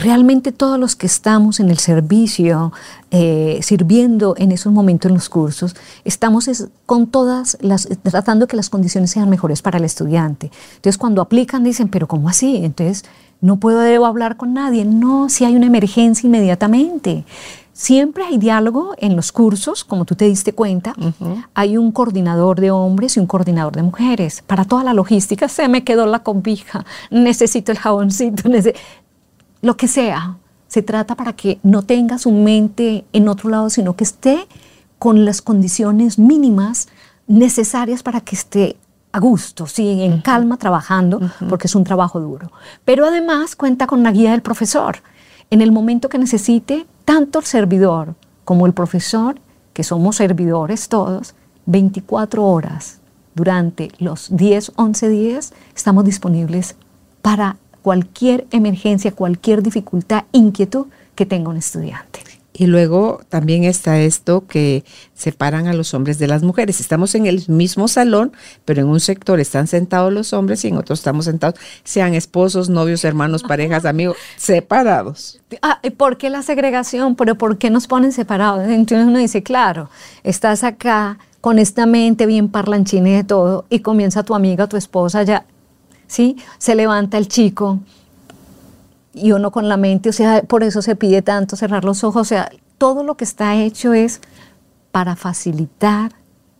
[0.00, 2.72] Realmente todos los que estamos en el servicio,
[3.10, 5.74] eh, sirviendo en esos momentos en los cursos,
[6.04, 6.48] estamos
[6.86, 10.52] con todas las, tratando que las condiciones sean mejores para el estudiante.
[10.76, 12.58] Entonces, cuando aplican, dicen, pero ¿cómo así?
[12.64, 13.04] Entonces,
[13.40, 14.84] no puedo debo hablar con nadie.
[14.84, 17.24] No, si hay una emergencia inmediatamente.
[17.72, 20.94] Siempre hay diálogo en los cursos, como tú te diste cuenta.
[21.54, 24.42] Hay un coordinador de hombres y un coordinador de mujeres.
[24.44, 28.48] Para toda la logística, se me quedó la cobija, necesito el jaboncito,
[29.62, 30.36] lo que sea.
[30.66, 34.46] Se trata para que no tenga su mente en otro lado, sino que esté
[34.98, 36.88] con las condiciones mínimas
[37.26, 38.76] necesarias para que esté
[39.12, 42.52] a gusto, sí, en calma trabajando, porque es un trabajo duro.
[42.84, 44.98] Pero además cuenta con la guía del profesor.
[45.50, 49.40] En el momento que necesite, tanto el servidor como el profesor,
[49.72, 51.34] que somos servidores todos,
[51.66, 52.98] 24 horas
[53.34, 56.76] durante los 10, 11 días, estamos disponibles
[57.22, 57.56] para
[57.88, 62.20] cualquier emergencia, cualquier dificultad, inquietud que tenga un estudiante.
[62.52, 64.84] Y luego también está esto que
[65.14, 66.80] separan a los hombres de las mujeres.
[66.80, 68.32] Estamos en el mismo salón,
[68.66, 72.68] pero en un sector están sentados los hombres y en otro estamos sentados, sean esposos,
[72.68, 75.40] novios, hermanos, parejas, amigos, separados.
[75.62, 77.16] Ah, ¿Por qué la segregación?
[77.16, 78.68] ¿Pero por qué nos ponen separados?
[78.68, 79.88] Entonces uno dice, claro,
[80.24, 85.22] estás acá con esta mente bien parlanchina de todo y comienza tu amiga, tu esposa
[85.22, 85.46] ya,
[86.08, 86.36] ¿sí?
[86.58, 87.78] Se levanta el chico
[89.14, 92.22] y uno con la mente, o sea, por eso se pide tanto cerrar los ojos,
[92.22, 94.20] o sea, todo lo que está hecho es
[94.90, 96.12] para facilitar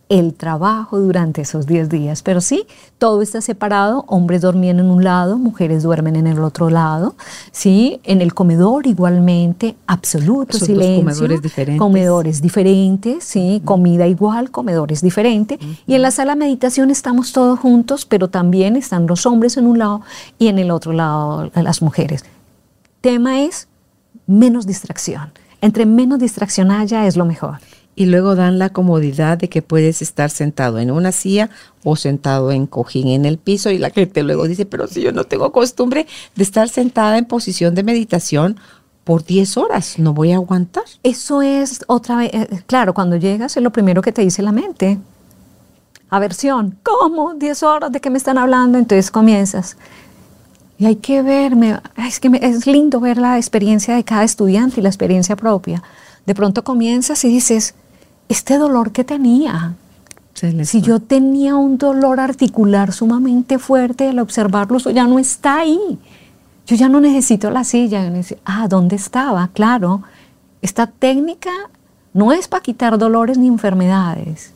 [0.08, 2.22] el trabajo durante esos 10 días.
[2.22, 2.66] Pero sí,
[2.98, 7.14] todo está separado, hombres dormían en un lado, mujeres duermen en el otro lado,
[7.52, 11.04] sí, en el comedor igualmente, absoluto silencio.
[11.04, 11.78] comedores diferentes.
[11.78, 15.58] Comedores diferentes, sí, comida igual, comedores diferentes.
[15.86, 19.66] Y en la sala de meditación estamos todos juntos, pero también están los hombres en
[19.66, 20.02] un lado
[20.38, 22.24] y en el otro lado las mujeres
[23.00, 23.68] tema es
[24.26, 25.32] menos distracción.
[25.60, 27.58] Entre menos distracción haya es lo mejor.
[27.98, 31.50] Y luego dan la comodidad de que puedes estar sentado en una silla
[31.82, 35.10] o sentado en cojín en el piso y la gente luego dice, pero si yo
[35.10, 38.56] no tengo costumbre de estar sentada en posición de meditación
[39.02, 40.84] por 10 horas, no voy a aguantar.
[41.02, 44.52] Eso es otra vez, eh, claro, cuando llegas es lo primero que te dice la
[44.52, 45.00] mente.
[46.08, 47.34] Aversión, ¿cómo?
[47.34, 49.76] 10 horas de qué me están hablando, entonces comienzas.
[50.78, 54.84] Y hay que verme, es que es lindo ver la experiencia de cada estudiante y
[54.84, 55.82] la experiencia propia.
[56.26, 57.74] De pronto comienzas y dices,
[58.28, 59.74] este dolor que tenía.
[60.62, 65.98] Si yo tenía un dolor articular sumamente fuerte al observarlo, eso ya no está ahí.
[66.66, 68.12] Yo ya no necesito la silla.
[68.44, 69.48] ah, ¿dónde estaba?
[69.48, 70.02] Claro,
[70.62, 71.50] esta técnica
[72.12, 74.52] no es para quitar dolores ni enfermedades,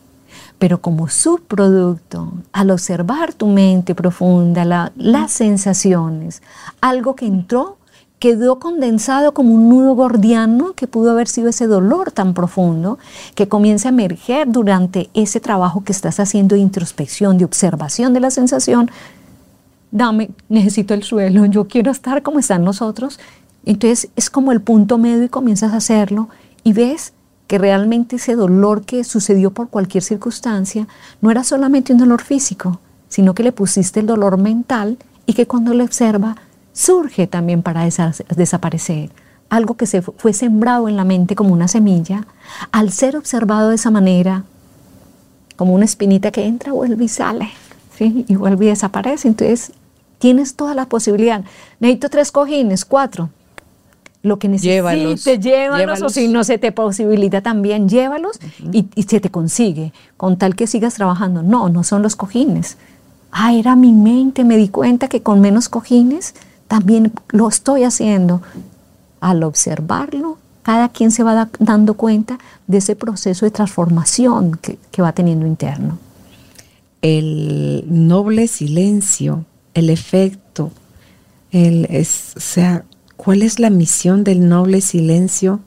[0.57, 6.41] pero como subproducto, al observar tu mente profunda, las sensaciones,
[6.79, 7.77] algo que entró
[8.23, 12.97] quedó condensado como un nudo gordiano que pudo haber sido ese dolor tan profundo
[13.35, 18.21] que comienza a emerger durante ese trabajo que estás haciendo de introspección, de observación de
[18.21, 18.89] la sensación.
[19.91, 23.19] Dame, necesito el suelo, yo quiero estar como están nosotros.
[23.65, 26.29] Entonces es como el punto medio y comienzas a hacerlo
[26.63, 27.11] y ves
[27.47, 30.87] que realmente ese dolor que sucedió por cualquier circunstancia
[31.19, 35.45] no era solamente un dolor físico, sino que le pusiste el dolor mental y que
[35.45, 36.37] cuando lo observa
[36.73, 37.87] surge también para
[38.35, 39.11] desaparecer.
[39.49, 42.25] Algo que se fue sembrado en la mente como una semilla,
[42.71, 44.43] al ser observado de esa manera,
[45.55, 47.49] como una espinita que entra, vuelve y sale,
[47.95, 48.25] ¿sí?
[48.27, 49.27] y vuelve y desaparece.
[49.27, 49.71] Entonces,
[50.17, 51.43] tienes toda la posibilidad.
[51.79, 53.29] Necesito tres cojines, cuatro.
[54.23, 58.39] Lo que necesites, llévalos, o si no se te posibilita también, llévalos
[58.71, 61.43] y, y se te consigue, con tal que sigas trabajando.
[61.43, 62.77] No, no son los cojines.
[63.31, 66.35] Ah, era mi mente, me di cuenta que con menos cojines
[66.73, 68.41] también lo estoy haciendo.
[69.19, 75.13] Al observarlo, cada quien se va dando cuenta de ese proceso de transformación que, va
[75.13, 75.99] teniendo interno.
[77.03, 79.45] El noble silencio,
[79.75, 80.71] el efecto,
[81.51, 82.85] el, es, o sea,
[83.17, 85.59] ¿cuál es la misión del noble silencio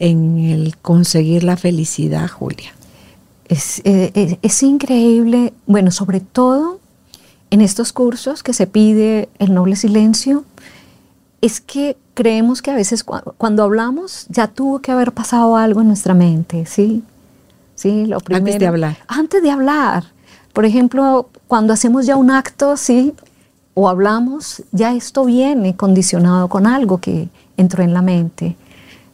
[0.00, 2.74] en el conseguir la felicidad, Julia?
[3.46, 6.77] Es, eh, es increíble, bueno, sobre todo
[7.50, 10.44] en estos cursos que se pide el noble silencio
[11.40, 15.88] es que creemos que a veces cuando hablamos ya tuvo que haber pasado algo en
[15.88, 17.02] nuestra mente, ¿sí?
[17.74, 18.44] Sí, lo primero.
[18.44, 18.96] Antes de hablar.
[19.06, 20.04] Antes de hablar.
[20.52, 23.14] Por ejemplo, cuando hacemos ya un acto, ¿sí?
[23.74, 28.56] O hablamos, ya esto viene condicionado con algo que entró en la mente.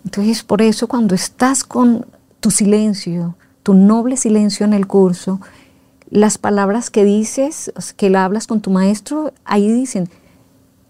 [0.04, 2.06] Entonces, por eso cuando estás con
[2.40, 5.40] tu silencio, tu noble silencio en el curso,
[6.14, 10.08] las palabras que dices, que la hablas con tu maestro, ahí dicen,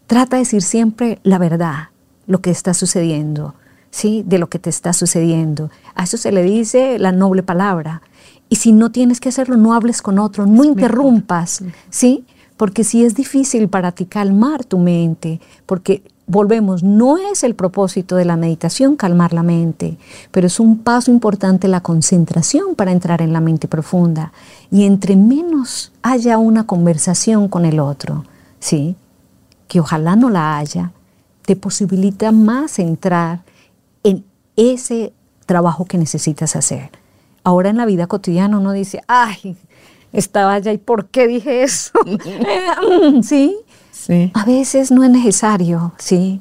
[0.06, 1.88] trata de decir siempre la verdad,
[2.26, 3.54] lo que está sucediendo,
[3.90, 4.22] ¿sí?
[4.26, 5.70] De lo que te está sucediendo.
[5.94, 8.02] A eso se le dice la noble palabra.
[8.50, 12.26] Y si no tienes que hacerlo, no hables con otro, no interrumpas, ¿sí?
[12.58, 18.16] Porque si es difícil para ti calmar tu mente, porque volvemos, no es el propósito
[18.16, 19.98] de la meditación calmar la mente,
[20.30, 24.32] pero es un paso importante la concentración para entrar en la mente profunda.
[24.70, 28.24] Y entre menos haya una conversación con el otro,
[28.58, 28.96] ¿sí?
[29.68, 30.92] que ojalá no la haya,
[31.44, 33.42] te posibilita más entrar
[34.02, 34.24] en
[34.56, 35.12] ese
[35.46, 36.90] trabajo que necesitas hacer.
[37.42, 39.56] Ahora en la vida cotidiana uno dice, ay,
[40.12, 41.92] estaba allá y ¿por qué dije eso?
[43.22, 43.56] ¿Sí?
[44.34, 46.40] A veces no es necesario, ¿sí?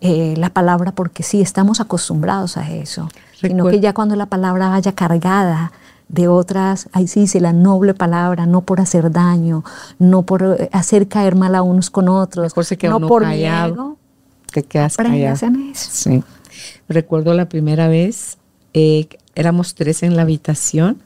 [0.00, 3.08] Eh, la palabra porque sí, estamos acostumbrados a eso,
[3.40, 5.72] sino que ya cuando la palabra vaya cargada
[6.08, 9.64] de otras, ahí sí dice la noble palabra, no por hacer daño,
[9.98, 13.96] no por eh, hacer caer mal a unos con otros, no por miedo,
[14.52, 15.34] te quedas callado.
[15.72, 15.88] Eso.
[15.90, 16.22] Sí.
[16.88, 18.38] Recuerdo la primera vez,
[18.74, 20.98] eh, éramos tres en la habitación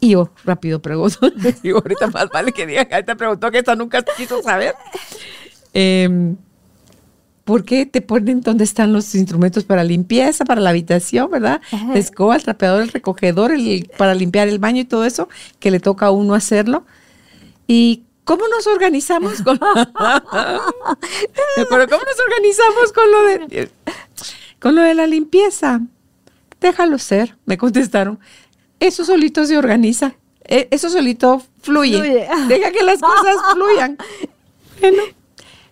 [0.00, 1.30] y yo rápido pregunto,
[1.62, 4.74] digo, ahorita más vale que diga, ahorita preguntó que esta nunca quiso saber.
[5.72, 6.36] Em,
[7.44, 11.60] ¿Por qué te ponen dónde están los instrumentos para limpieza, para la habitación, verdad?
[11.70, 15.28] La escoba, el trapeador, el recogedor, el, para limpiar el baño y todo eso,
[15.60, 16.84] que le toca a uno hacerlo.
[17.68, 20.10] ¿Y cómo nos organizamos con, ¿cómo nos
[21.60, 23.70] organizamos con lo de,
[24.58, 25.82] con lo de la limpieza?
[26.60, 28.18] Déjalo ser, me contestaron
[28.80, 30.14] eso solito se organiza.
[30.44, 32.00] E, eso solito fluye.
[32.48, 33.98] Deja que las cosas fluyan.
[34.80, 35.02] Bueno,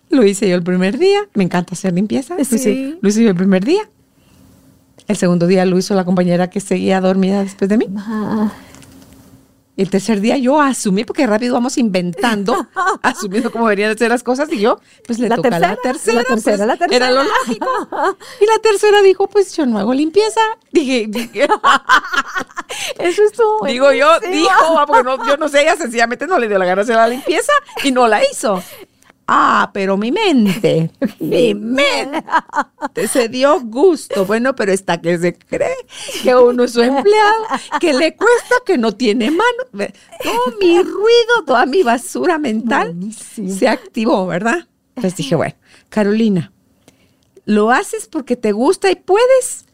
[0.09, 1.27] lo hice yo el primer día.
[1.33, 2.35] Me encanta hacer limpieza.
[2.35, 3.81] Lo, hice, yo el primer día.
[5.07, 7.87] El segundo día lo hizo la compañera que seguía dormida después de mí.
[9.77, 12.65] El tercer día yo asumí, porque rápido vamos inventando,
[13.01, 15.81] asumiendo cómo deberían de ser las cosas, y yo, pues le La toca la tercera,
[15.83, 16.15] tercera.
[16.15, 16.95] la tercera, pues, la tercera.
[17.07, 17.67] Era lo lógico.
[18.41, 20.39] Y la tercera dijo, pues yo no hago limpieza.
[20.71, 21.47] Dije, dije
[22.99, 23.65] Eso estuvo.
[23.67, 24.49] digo yo, dijo,
[24.79, 26.95] ah, porque no- yo no sé, ella sencillamente no le dio la gana de hacer
[26.95, 27.51] la limpieza
[27.83, 28.61] y no la hizo.
[29.27, 34.25] Ah, pero mi mente, mi mente se dio gusto.
[34.25, 35.75] Bueno, pero está que se cree
[36.21, 37.43] que uno es su empleado,
[37.79, 39.87] que le cuesta, que no tiene mano.
[40.23, 43.53] Todo mi ruido, toda mi basura mental Buenísimo.
[43.53, 44.67] se activó, ¿verdad?
[44.95, 45.55] Entonces dije, bueno,
[45.89, 46.51] Carolina,
[47.45, 49.65] ¿lo haces porque te gusta y puedes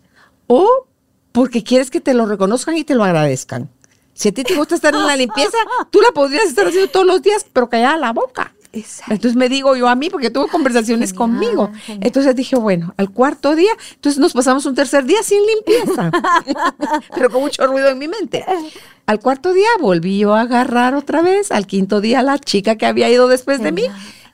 [0.48, 0.88] o
[1.34, 3.70] porque quieres que te lo reconozcan y te lo agradezcan?
[4.14, 5.58] Si a ti te gusta estar en la limpieza,
[5.90, 8.54] tú la podrías estar haciendo todos los días, pero callada la boca.
[8.74, 9.14] Exacto.
[9.14, 11.72] Entonces me digo yo a mí, porque tuve conversaciones Genial, conmigo.
[11.86, 12.08] genial.
[12.08, 16.10] Entonces dije, bueno, al cuarto día, entonces nos pasamos un tercer día sin limpieza,
[17.16, 18.46] pero con mucho ruido en mi mente.
[19.06, 22.86] Al cuarto día volví yo a agarrar otra vez, al quinto día la chica que
[22.86, 23.84] había ido después de mí.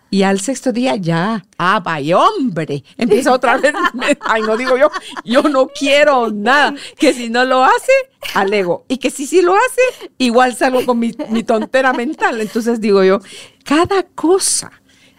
[0.09, 3.73] Y al sexto día ya, ah, vaya hombre, empieza otra vez,
[4.21, 4.89] ay, no digo yo,
[5.25, 7.91] yo no quiero nada, que si no lo hace,
[8.33, 12.39] alego, y que si sí lo hace, igual salgo con mi, mi tontera mental.
[12.39, 13.19] Entonces digo yo,
[13.63, 14.71] cada cosa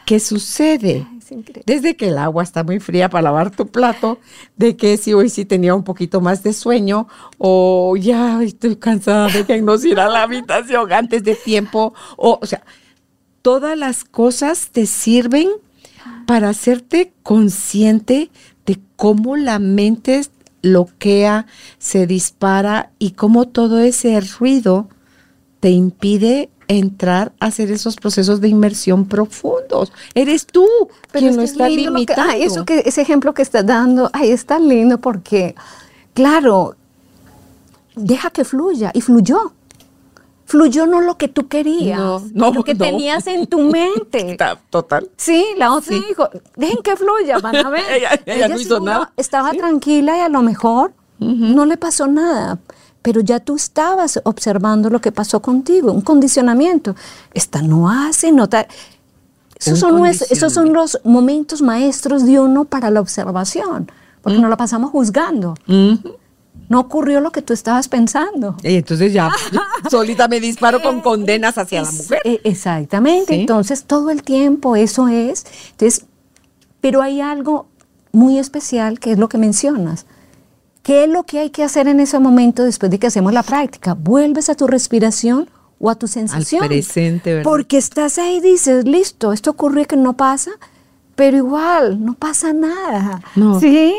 [0.07, 1.07] que sucede,
[1.67, 4.19] desde que el agua está muy fría para lavar tu plato,
[4.57, 9.29] de que si hoy sí tenía un poquito más de sueño, o ya estoy cansada
[9.29, 12.65] de que no ir a la habitación antes de tiempo, o, o sea,
[13.43, 15.49] todas las cosas te sirven
[16.27, 18.31] para hacerte consciente
[18.67, 20.23] de cómo la mente
[20.63, 21.47] bloquea,
[21.79, 24.89] se dispara y cómo todo ese ruido
[25.61, 29.93] te impide entrar a hacer esos procesos de inmersión profundos.
[30.15, 30.67] Eres tú
[31.13, 32.31] quien es lo que es está lindo lo que- limitando.
[32.33, 35.55] ay, eso que, ese ejemplo que estás dando, ay, es tan lindo porque,
[36.13, 36.75] claro,
[37.97, 39.53] deja que fluya y fluyó.
[40.49, 42.83] Fluyó no lo que tú querías, No, no, lo que no.
[42.87, 44.35] tenías en tu mente.
[44.71, 45.07] Total.
[45.19, 46.27] Sí, la otra dijo,
[46.57, 47.83] dejen que fluya, van a ver.
[47.93, 49.13] Ella- ella no hizo nada.
[49.19, 52.59] Estaba tranquila y a lo mejor no le pasó nada,
[53.03, 56.97] pero ya tú estabas observando lo que pasó contigo, un condicionamiento.
[57.35, 58.69] Esta no hace, no ta-
[59.59, 63.91] Esos son, esos son los momentos maestros de uno para la observación,
[64.23, 65.55] porque nos la pasamos juzgando.
[66.69, 68.57] No ocurrió lo que tú estabas pensando.
[68.63, 69.31] Y entonces ya,
[69.91, 72.21] solita me disparo con condenas hacia la mujer.
[72.25, 73.35] eh, exactamente.
[73.35, 73.41] Sí.
[73.41, 75.47] Entonces, todo el tiempo eso es.
[75.71, 76.05] Entonces,
[76.81, 77.67] pero hay algo
[78.13, 80.07] muy especial que es lo que mencionas.
[80.83, 83.43] ¿Qué es lo que hay que hacer en ese momento después de que hacemos la
[83.43, 83.95] práctica?
[83.95, 85.49] Vuelves a tu respiración
[85.79, 86.67] o a tu sensación.
[86.67, 87.45] presente, ¿verdad?
[87.51, 90.51] Porque estás ahí y dices, listo, esto ocurrió que no pasa,
[91.15, 93.21] pero igual, no pasa nada.
[93.37, 93.61] No.
[93.61, 93.95] ¿Sí?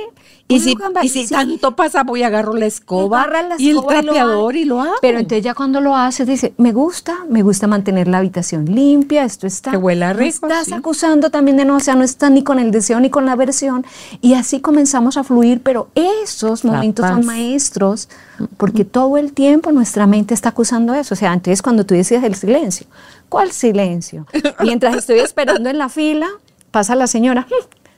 [0.51, 1.33] Y Uno si, cuando- y si sí.
[1.33, 4.81] tanto pasa, voy a agarrar la escoba, Agarra la y el escoba trapeador y lo
[4.81, 4.95] hago.
[4.99, 9.25] Pero entonces ya cuando lo haces, dice, me gusta, me gusta mantener la habitación limpia,
[9.25, 9.69] esto está.
[9.69, 10.73] Que huela rico, estás sí.
[10.73, 13.33] acusando también de no, o sea, no está ni con el deseo ni con la
[13.33, 13.85] aversión.
[14.21, 18.09] Y así comenzamos a fluir, pero esos momentos son maestros,
[18.57, 21.13] porque todo el tiempo nuestra mente está acusando eso.
[21.13, 22.87] O sea, antes cuando tú decías el silencio,
[23.29, 24.25] ¿cuál silencio?
[24.63, 26.27] Mientras estoy esperando en la fila,
[26.71, 27.45] pasa la señora.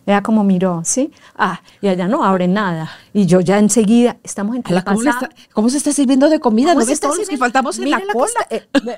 [0.05, 1.11] Vea cómo miró, ¿sí?
[1.37, 2.89] Ah, y allá no abre nada.
[3.13, 6.69] Y yo ya enseguida, estamos en Ala, ¿cómo, está- cómo se está sirviendo de comida?
[6.69, 8.27] ¿Cómo ¿No ves todos los que faltamos en la que cola?
[8.49, 8.65] eh,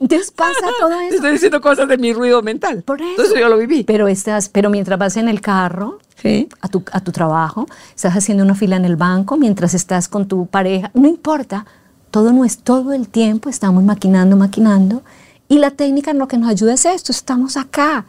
[0.00, 1.14] Entonces pasa todo Te eso.
[1.16, 2.82] estoy diciendo cosas de mi ruido mental.
[2.82, 3.10] Por eso.
[3.10, 3.84] Entonces yo lo viví.
[3.84, 6.48] Pero, estás, pero mientras vas en el carro Sí.
[6.60, 10.26] a tu, a tu trabajo, estás haciendo una fila en el banco, mientras estás con
[10.26, 11.66] tu pareja, no importa,
[12.10, 15.02] todo, no es, todo el tiempo estamos maquinando, maquinando.
[15.48, 18.06] Y la técnica en lo que nos ayuda es esto, estamos acá.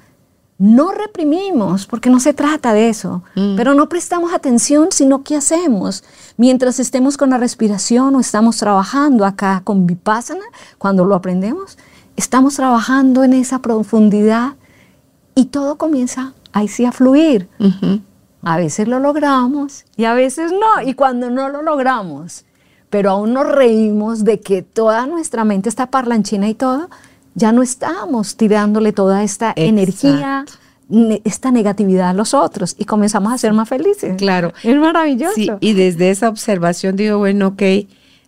[0.57, 3.23] No reprimimos, porque no se trata de eso,
[3.57, 6.05] pero no prestamos atención, sino qué hacemos.
[6.37, 10.45] Mientras estemos con la respiración o estamos trabajando acá con Vipassana,
[10.77, 11.77] cuando lo aprendemos,
[12.15, 14.53] estamos trabajando en esa profundidad
[15.35, 17.49] y todo comienza ahí sí a fluir.
[18.41, 20.81] A veces lo logramos y a veces no.
[20.87, 22.45] Y cuando no lo logramos,
[22.89, 26.89] pero aún nos reímos de que toda nuestra mente está parlanchina y todo,
[27.35, 30.45] ya no estamos tirándole toda esta energía,
[30.89, 34.15] ne- esta negatividad a los otros y comenzamos a ser más felices.
[34.17, 34.53] Claro.
[34.63, 35.33] Es maravilloso.
[35.35, 37.61] Sí, y desde esa observación digo, bueno, ok,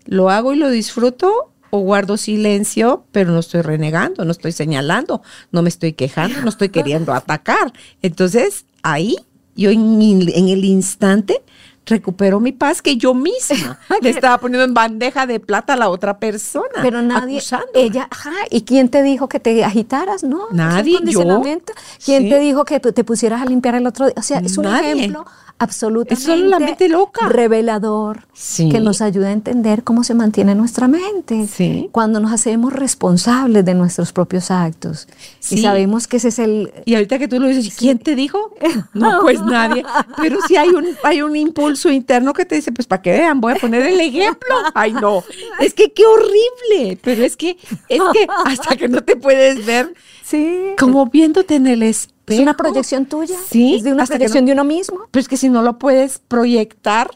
[0.05, 5.21] lo hago y lo disfruto o guardo silencio, pero no estoy renegando, no estoy señalando,
[5.51, 7.73] no me estoy quejando, no estoy queriendo atacar.
[8.01, 9.17] Entonces, ahí
[9.55, 10.01] yo en
[10.49, 11.41] el instante
[11.87, 15.89] recupero mi paz que yo misma le estaba poniendo en bandeja de plata a la
[15.89, 16.67] otra persona.
[16.81, 17.41] Pero nadie,
[17.73, 20.23] ella, ajá, ¿y quién te dijo que te agitaras?
[20.23, 21.41] No, Nadie, es yo.
[22.03, 22.29] ¿Quién Sí.
[22.29, 24.15] te dijo que te pusieras a limpiar el otro día?
[24.17, 24.91] O sea, es un Nadie.
[24.91, 25.25] ejemplo
[25.59, 27.27] absolutamente Es solo la mente loca.
[27.27, 28.69] revelador Sí.
[28.69, 31.89] que nos ayuda a entender cómo se mantiene nuestra mente Sí.
[31.91, 35.07] cuando nos hacemos responsables de nuestros propios actos
[35.41, 35.61] y Sí.
[35.63, 38.37] sabemos que ese es el Y ahorita que tú lo dices, ¿quién te dijo?
[38.93, 39.83] No, pues nadie.
[40.17, 43.39] Pero sí hay un, hay un impulso interno que te dice, pues para que vean,
[43.41, 44.49] voy a poner el ejemplo.
[44.73, 45.23] Ay, no.
[45.59, 46.97] Es que qué horrible.
[47.01, 47.57] Pero es que,
[47.89, 52.13] es que hasta que no te puedes ver sí como viéndote en el espejo.
[52.27, 53.75] es una proyección tuya Sí.
[53.75, 56.19] es de una proyección no- de uno mismo Pero es que si no lo puedes
[56.19, 57.11] proyectar,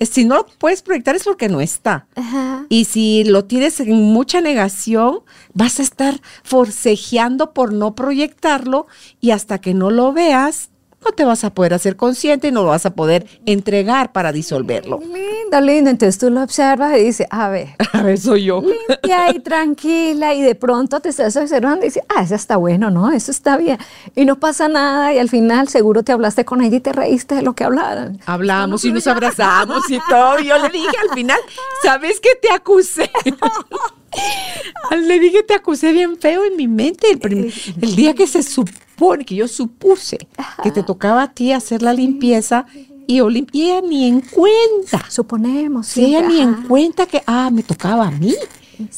[0.00, 2.06] si no lo puedes proyectar es porque no está.
[2.16, 2.64] Ajá.
[2.70, 5.20] Y si lo tienes en mucha negación,
[5.52, 8.86] vas a estar forcejeando por no proyectarlo
[9.20, 10.70] y hasta que no lo veas,
[11.04, 14.32] no te vas a poder hacer consciente y no lo vas a poder entregar para
[14.32, 14.98] disolverlo.
[15.00, 18.62] lindo lindo entonces tú lo observas y dices a ver A ver, soy yo.
[18.62, 22.90] limpia y tranquila y de pronto te estás observando y dices, ah, eso está bueno,
[22.90, 23.10] ¿no?
[23.10, 23.78] Eso está bien.
[24.14, 27.34] Y no pasa nada y al final seguro te hablaste con ella y te reíste
[27.34, 28.20] de lo que hablaron.
[28.26, 30.38] Hablamos y nos abrazamos y todo.
[30.38, 31.38] Y yo le dije al final,
[31.82, 33.10] ¿sabes qué te acusé?
[34.96, 38.42] le dije, te acusé bien feo en mi mente el, prim- el día que se
[38.42, 38.76] supone,
[39.24, 40.18] que yo supuse
[40.62, 42.66] que te tocaba a ti hacer la limpieza
[43.06, 45.04] y ella ni en cuenta.
[45.08, 48.34] Suponemos, Sí, ella ni en cuenta que, ah, me tocaba a mí.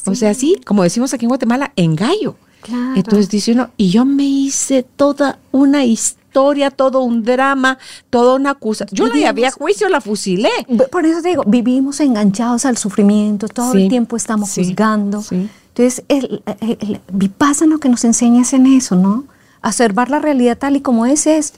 [0.05, 2.35] O sea, sí, como decimos aquí en Guatemala, en gallo.
[2.61, 2.93] Claro.
[2.95, 7.77] Entonces dice uno, y yo me hice toda una historia, todo un drama,
[8.09, 8.95] toda una acusación.
[9.09, 10.49] Yo no había juicio, la fusilé.
[10.91, 15.21] Por eso te digo, vivimos enganchados al sufrimiento, todo Sí, el tiempo estamos sí, juzgando.
[15.21, 15.49] sí.
[15.75, 19.25] Entonces, el, el, el Vipassana lo que nos enseña es en eso, ¿no?
[19.63, 21.53] Observar la realidad tal y como es, es,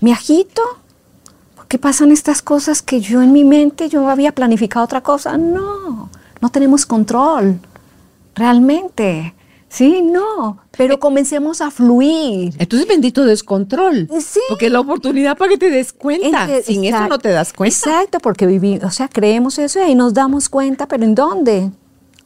[0.00, 0.62] me agito,
[1.54, 5.38] ¿por qué pasan estas cosas que yo en mi mente, yo había planificado otra cosa?
[5.38, 7.58] No, no tenemos control,
[8.34, 9.34] realmente.
[9.68, 12.54] Sí, no, pero comencemos a fluir.
[12.58, 14.08] Entonces, bendito descontrol.
[14.20, 14.40] Sí.
[14.48, 16.48] Porque es la oportunidad para que te des cuenta.
[16.62, 17.76] Sin eso no te das cuenta.
[17.76, 21.70] Exacto, porque vivimos, o sea, creemos eso y ahí nos damos cuenta, pero ¿en dónde?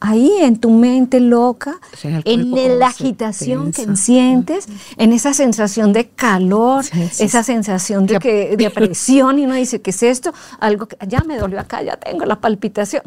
[0.01, 6.83] Ahí en tu mente loca, en la agitación que sientes, en esa sensación de calor,
[6.83, 10.33] Sí, sí, esa sensación de, que, de presión y uno dice, ¿qué es esto?
[10.59, 13.03] Algo que ya me dolió acá, ya tengo la palpitación.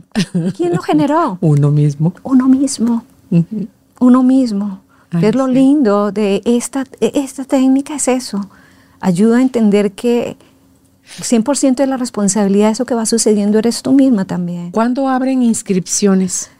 [0.56, 1.36] ¿Quién lo generó?
[1.42, 2.14] Uno mismo.
[2.22, 3.04] Uno mismo
[4.00, 4.80] uno mismo.
[5.10, 8.48] Ay, es lo lindo de esta, de esta técnica, es eso.
[9.00, 10.36] Ayuda a entender que
[11.20, 14.70] 100% de la responsabilidad de eso que va sucediendo eres tú misma también.
[14.70, 16.50] ¿Cuándo abren inscripciones?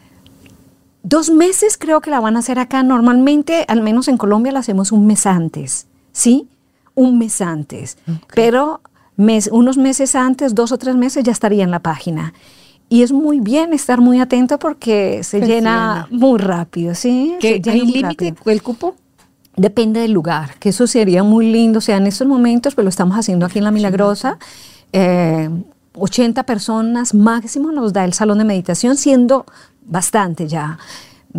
[1.04, 2.82] Dos meses creo que la van a hacer acá.
[2.82, 6.48] Normalmente, al menos en Colombia, la hacemos un mes antes, ¿sí?
[6.94, 7.98] Un mes antes.
[8.34, 8.80] Pero
[9.14, 12.32] mes, unos meses antes, dos o tres meses, ya estaría en la página.
[12.88, 17.34] Y es muy bien estar muy atento porque se Se llena muy rápido, ¿sí?
[17.38, 18.94] ¿Qué, ¿Hay límite el cupo?
[19.56, 21.80] Depende del lugar, que eso sería muy lindo.
[21.80, 24.38] O sea, en estos momentos, pues lo estamos haciendo aquí en La Milagrosa.
[24.94, 25.50] eh,
[25.96, 29.46] 80 personas máximo nos da el salón de meditación, siendo
[29.84, 30.78] bastante ya.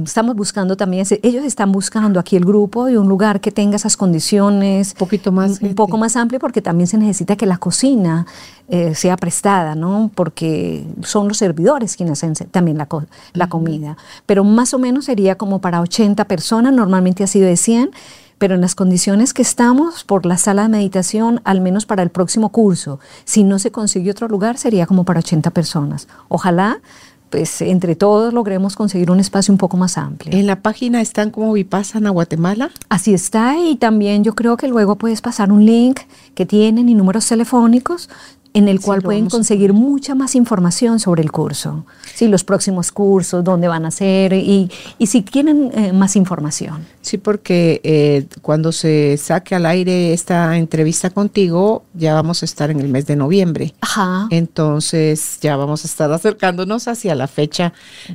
[0.03, 3.95] Estamos buscando también, ellos están buscando aquí el grupo de un lugar que tenga esas
[3.95, 4.91] condiciones.
[4.91, 5.75] Un poquito más Un, gente.
[5.75, 8.25] poco más amplio porque también se necesita que la cocina
[8.67, 10.11] eh, sea prestada, ¿no?
[10.13, 13.95] Porque son los servidores quienes hacen también la, co- la comida.
[14.25, 17.91] Pero más o menos sería como para 80 personas, normalmente ha sido de 100,
[18.37, 22.09] pero en las condiciones que estamos por la sala de meditación, al menos para el
[22.09, 26.09] próximo curso, si no se consigue otro lugar, sería como para 80 personas.
[26.27, 26.81] Ojalá,
[27.30, 30.38] pues entre todos logremos conseguir un espacio un poco más amplio.
[30.38, 32.69] En la página están como Vipassana Guatemala.
[32.89, 36.01] Así está y también yo creo que luego puedes pasar un link
[36.34, 38.09] que tienen y números telefónicos
[38.55, 43.43] en el cual pueden conseguir mucha más información sobre el curso, sí, los próximos cursos,
[43.43, 46.85] dónde van a ser y, y si quieren eh, más información.
[47.01, 52.71] Sí, porque eh, cuando se saque al aire esta entrevista contigo, ya vamos a estar
[52.71, 53.75] en el mes de noviembre.
[53.81, 54.27] Ajá.
[54.31, 57.73] Entonces ya vamos a estar acercándonos hacia la fecha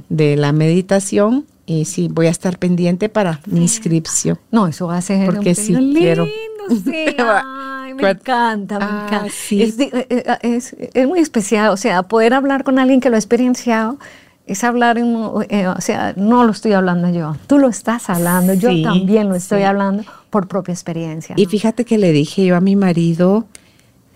[0.09, 4.41] de la meditación y sí, voy a estar pendiente para mi inscripción.
[4.51, 6.27] No, eso va a ser Porque un sí lindo, quiero.
[6.69, 7.17] Sí.
[7.19, 9.33] Ay, me encanta, me Ah, encanta.
[9.33, 9.63] sí.
[9.63, 13.17] Es, eh, eh, es- es muy especial, o sea, poder hablar con alguien que lo
[13.17, 13.99] ha experienciado
[14.47, 15.15] es hablar, en,
[15.49, 19.37] eh, o sea, no lo estoy hablando yo, tú lo estás hablando, yo también lo
[19.37, 19.65] estoy sí.
[19.65, 21.35] hablando por propia experiencia.
[21.39, 21.51] Y ¿no?
[21.51, 23.47] fíjate que le dije yo a mi marido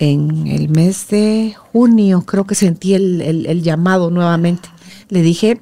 [0.01, 4.69] en el mes de junio, creo que sentí el, el- el llamado nuevamente.
[5.09, 5.61] Le dije,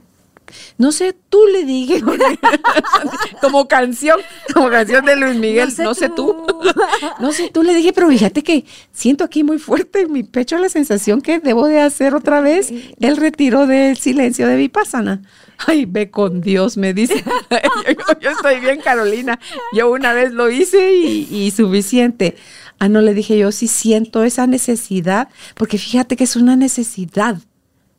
[0.79, 2.03] no sé, tú le dije,
[3.41, 4.19] como canción,
[4.53, 6.47] como canción de Luis Miguel, no sé, tú.
[7.21, 10.59] no sé, tú le dije, pero fíjate que siento aquí muy fuerte en mi pecho
[10.59, 15.23] la sensación que debo de hacer otra vez el retiro del silencio de Vipassana.
[15.67, 17.23] Ay, ve con Dios, me dice.
[17.87, 19.39] yo, yo estoy bien, Carolina.
[19.73, 22.37] Yo una vez lo hice y, y suficiente.
[22.79, 27.37] Ah, no le dije yo, sí siento esa necesidad, porque fíjate que es una necesidad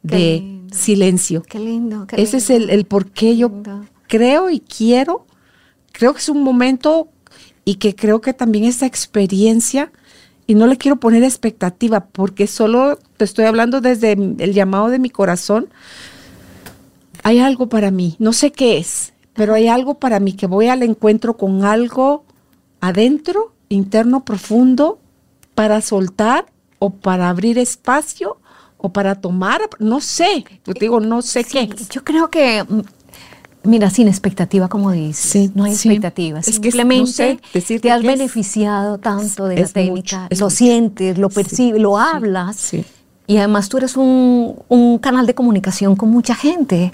[0.02, 0.86] de lindo.
[0.86, 1.44] silencio.
[1.44, 2.08] Qué lindo.
[2.08, 3.86] qué Ese es el, el por qué yo Lindo.
[4.08, 5.26] creo y quiero.
[5.92, 7.10] Creo que es un momento
[7.66, 9.92] y que creo que también esta experiencia,
[10.48, 15.00] y no le quiero poner expectativa, porque solo te estoy hablando desde el llamado de
[15.00, 15.70] mi corazón.
[17.24, 20.68] Hay algo para mí, no sé qué es, pero hay algo para mí que voy
[20.68, 22.26] al encuentro con algo
[22.82, 25.00] adentro, interno, profundo,
[25.56, 26.48] para soltar
[26.80, 28.38] o para abrir espacio
[28.86, 31.76] o para tomar, no sé, yo te digo, no sé Sí, qué.
[31.90, 32.82] Yo creo que, mm,
[33.64, 35.88] mira, sin expectativa, como dices, Sí, no hay sí.
[35.88, 36.40] expectativa.
[36.40, 40.46] Es que Simplemente no sé decirte te has beneficiado tanto de la técnica, mucho, lo
[40.48, 40.50] mucho.
[40.50, 42.58] sientes, lo Sí, percibes, lo hablas.
[42.58, 42.84] sí.
[43.26, 46.92] Y además tú eres un, un canal de comunicación con mucha gente,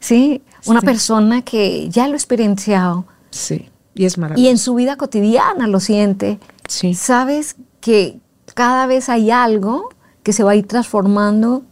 [0.00, 0.40] ¿sí?
[0.64, 4.50] Una persona que ya lo ha experienciado Sí, y es y maravilloso.
[4.50, 6.38] en su vida cotidiana lo siente.
[6.66, 6.94] Sí.
[6.94, 8.18] Sabes que
[8.54, 9.90] cada vez hay algo
[10.26, 11.62] que se va a ir transformando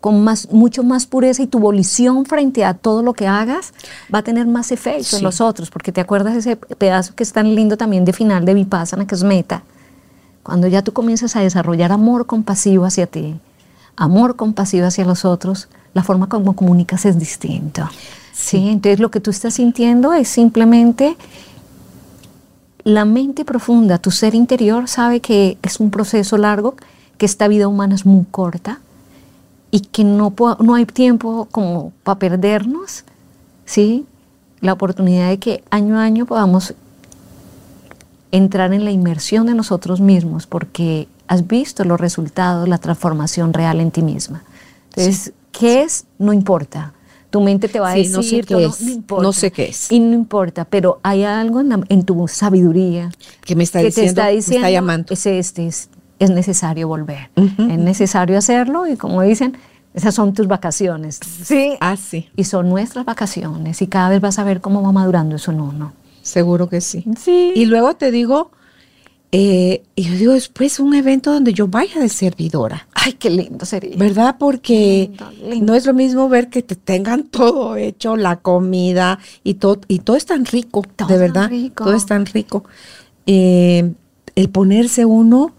[0.00, 3.72] con más, mucho más pureza y tu volición frente a todo lo que hagas
[4.12, 5.22] va a tener más efecto en Sí.
[5.22, 8.54] los otros, porque te acuerdas ese pedazo que es tan lindo también de final de
[8.54, 9.62] Vipassana, que es meta,
[10.42, 13.38] cuando ya tú comienzas a desarrollar amor compasivo hacia ti,
[13.94, 17.88] amor compasivo hacia los otros, la forma como comunicas es distinto.
[18.32, 18.70] ¿sí?
[18.70, 21.16] Entonces lo que tú estás sintiendo es simplemente
[22.82, 26.74] la mente profunda, tu ser interior sabe que es un proceso largo,
[27.20, 28.80] que esta vida humana es muy corta
[29.70, 33.04] y que no, no hay tiempo como para perdernos,
[33.66, 34.06] ¿sí?
[34.62, 36.72] La oportunidad de que año a año podamos
[38.32, 43.80] entrar en la inmersión de nosotros mismos porque has visto los resultados, la transformación real
[43.80, 44.42] en ti misma.
[44.88, 46.06] Entonces, ¿qué es?
[46.18, 46.94] No importa.
[47.28, 49.22] Tu mente te va a Sí, decir, no sé qué todo, es, importa.
[49.22, 49.92] no sé qué es.
[49.92, 53.10] Y no importa, pero hay algo en, la- en tu sabiduría
[53.44, 55.12] que me está que diciendo, te está me diciendo, está llamando.
[55.12, 55.90] es este, es,
[56.20, 59.56] es necesario volver, es necesario hacerlo y como dicen,
[59.94, 64.38] esas son tus vacaciones, sí, Ah, sí, y son nuestras vacaciones y cada vez vas
[64.38, 65.92] a ver cómo va madurando eso en uno.
[66.22, 67.04] seguro que sí.
[67.18, 67.52] Sí.
[67.56, 68.52] Y luego te digo,
[69.32, 73.64] eh, y yo digo después un evento donde yo vaya de servidora, Ay, qué lindo
[73.64, 73.96] sería.
[73.96, 74.36] ¿verdad?
[74.38, 75.66] Porque Lindo, lindo.
[75.72, 80.00] no es lo mismo ver que te tengan todo hecho, la comida y todo, y
[80.00, 81.84] todo es tan rico, Todo de tan verdad, rico.
[81.84, 82.64] todo es tan rico.
[83.26, 83.92] Eh,
[84.36, 85.52] el ponerse uno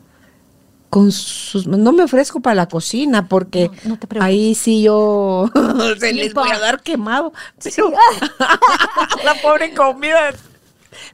[0.91, 5.49] con sus, no me ofrezco para la cocina porque No, no ahí sí yo
[5.99, 7.33] se les voy a dar quemado,
[7.63, 7.91] pero
[9.25, 10.31] la pobre comida.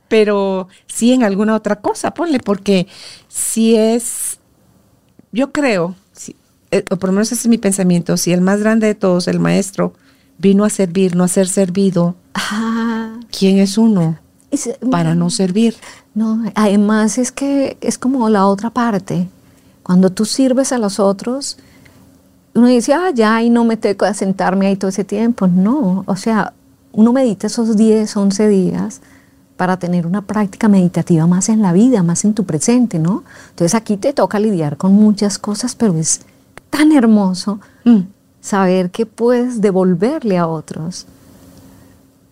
[0.07, 2.87] Pero sí en alguna otra cosa, ponle, porque
[3.27, 4.39] si es,
[5.31, 6.35] yo creo, si-
[6.71, 9.27] eh, o por lo menos ese es mi pensamiento, si el más grande de todos,
[9.27, 9.93] el maestro,
[10.39, 14.17] vino a servir, no a ser servido, Ah, ¿quién es uno
[14.89, 15.75] para no servir?
[16.15, 19.27] No, además es que es como la otra parte.
[19.87, 21.57] Cuando tú sirves a los otros,
[22.53, 25.47] uno dice, ah, ya, y no me tengo que sentarme ahí todo ese tiempo.
[25.47, 26.53] No, o sea,
[26.91, 29.01] uno medita esos 10, 11 días
[29.55, 33.23] para tener una práctica meditativa más en la vida, más en tu presente, ¿no?
[33.49, 36.21] Entonces aquí te toca lidiar con muchas cosas, pero es
[36.69, 38.09] tan hermoso Mm,
[38.41, 41.05] saber que puedes devolverle a otros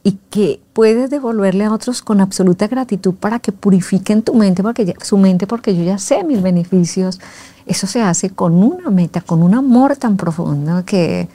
[0.06, 4.86] y que puedes devolverle a otros con absoluta gratitud para que purifiquen tu mente, porque
[4.86, 7.20] ya- su mente, porque yo ya sé mis beneficios.
[7.66, 11.28] Eso se hace con una meta, con un amor tan profundo que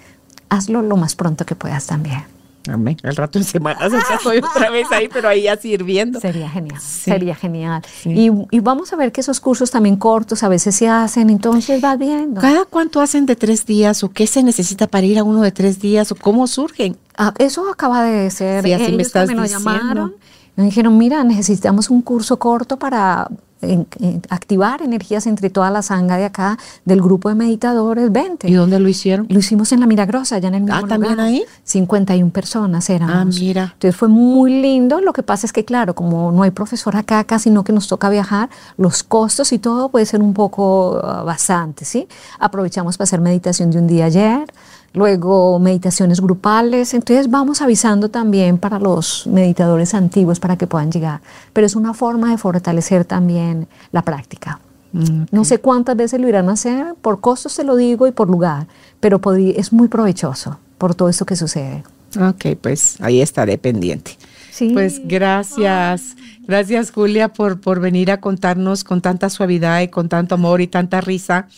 [0.49, 2.23] hazlo lo más pronto que puedas también.
[2.69, 2.97] Amén.
[3.03, 6.21] Al rato en Semana Santa estoy otra vez ahí, pero ahí ya sirviendo.
[6.21, 7.11] Sería genial, Sí.
[7.11, 7.83] sería genial.
[8.03, 8.11] Sí.
[8.11, 11.81] Y, y vamos a ver que esos cursos también cortos a veces se hacen, entonces
[11.81, 12.41] vas viendo.
[12.41, 15.53] ¿Cada cuánto hacen de tres días o qué se necesita para ir a uno de
[15.53, 16.97] tres días o cómo surgen?
[17.17, 18.63] Ah, eso acaba de ser.
[18.65, 19.71] Sí, así me estás me lo diciendo.
[19.71, 20.15] llamaron.
[20.57, 23.29] Me dijeron, mira, necesitamos un curso corto para
[23.63, 28.11] en- en- activar energías entre toda la sanga de acá del grupo de meditadores.
[28.13, 28.49] Vente.
[28.49, 29.27] ¿Y dónde lo hicieron?
[29.29, 31.27] Lo hicimos en La Milagrosa, allá en el mismo Ah, ¿también lugar.
[31.27, 31.45] ahí?
[31.65, 33.17] 51 personas éramos.
[33.17, 33.63] Ah, mira.
[33.75, 35.01] Entonces fue muy lindo.
[35.01, 37.89] Lo que pasa es que, claro, como no hay profesor acá, casi no que nos
[37.89, 42.09] toca viajar, los costos y todo puede ser un poco ah, bastante, ¿sí?
[42.39, 44.45] Aprovechamos para hacer meditación de un día ayer,
[44.93, 46.95] luego meditaciones grupales.
[46.95, 51.21] Entonces vamos avisando también para los meditadores antiguos para que puedan llegar.
[51.53, 54.61] Pero es una forma de fortalecer también la práctica.
[54.93, 58.11] Mm, No sé cuántas veces lo irán a hacer, por costos te lo digo y
[58.11, 58.67] por lugar,
[58.99, 61.85] pero es muy provechoso por todo esto que sucede.
[62.19, 64.17] Ok, pues ahí estaré pendiente.
[64.61, 64.69] Sí.
[64.75, 70.35] Pues gracias, gracias Julia por, por venir a contarnos con tanta suavidad y con tanto
[70.35, 71.49] amor y tanta risa.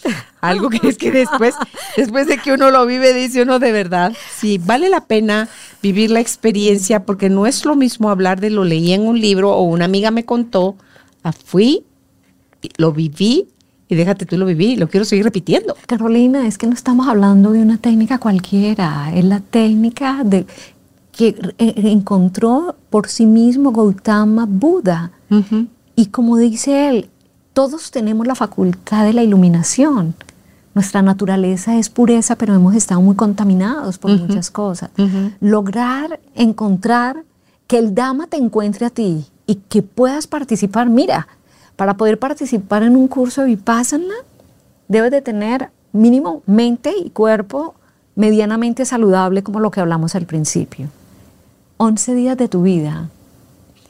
[0.40, 1.57] Algo que es que después,
[1.96, 5.48] después de que uno lo vive, dice uno de verdad, sí, vale la pena
[5.82, 9.50] vivir la experiencia porque no es lo mismo hablar de lo leí en un libro
[9.50, 10.76] o una amiga me contó,
[11.44, 11.84] fui
[12.76, 13.48] lo viví
[13.88, 15.76] y déjate tú lo viví, lo quiero seguir repitiendo.
[15.86, 20.46] Carolina, es que no estamos hablando de una técnica cualquiera, es la técnica de
[21.13, 25.13] que encontró por sí mismo Gautama Buda.
[25.95, 27.11] Y como dice él,
[27.53, 30.15] todos tenemos la facultad de la iluminación.
[30.75, 34.91] Nuestra naturaleza es pureza, pero hemos estado muy contaminados por muchas cosas.
[35.41, 37.25] Lograr encontrar
[37.67, 40.89] que el Dama te encuentre a ti y que puedas participar.
[40.89, 41.29] Mira,
[41.77, 44.15] para poder participar en un curso de Vipassana,
[44.89, 47.75] debes de tener mínimo mente y cuerpo
[48.15, 50.89] medianamente saludable, como lo que hablamos al principio.
[51.83, 53.09] 11 días de tu vida.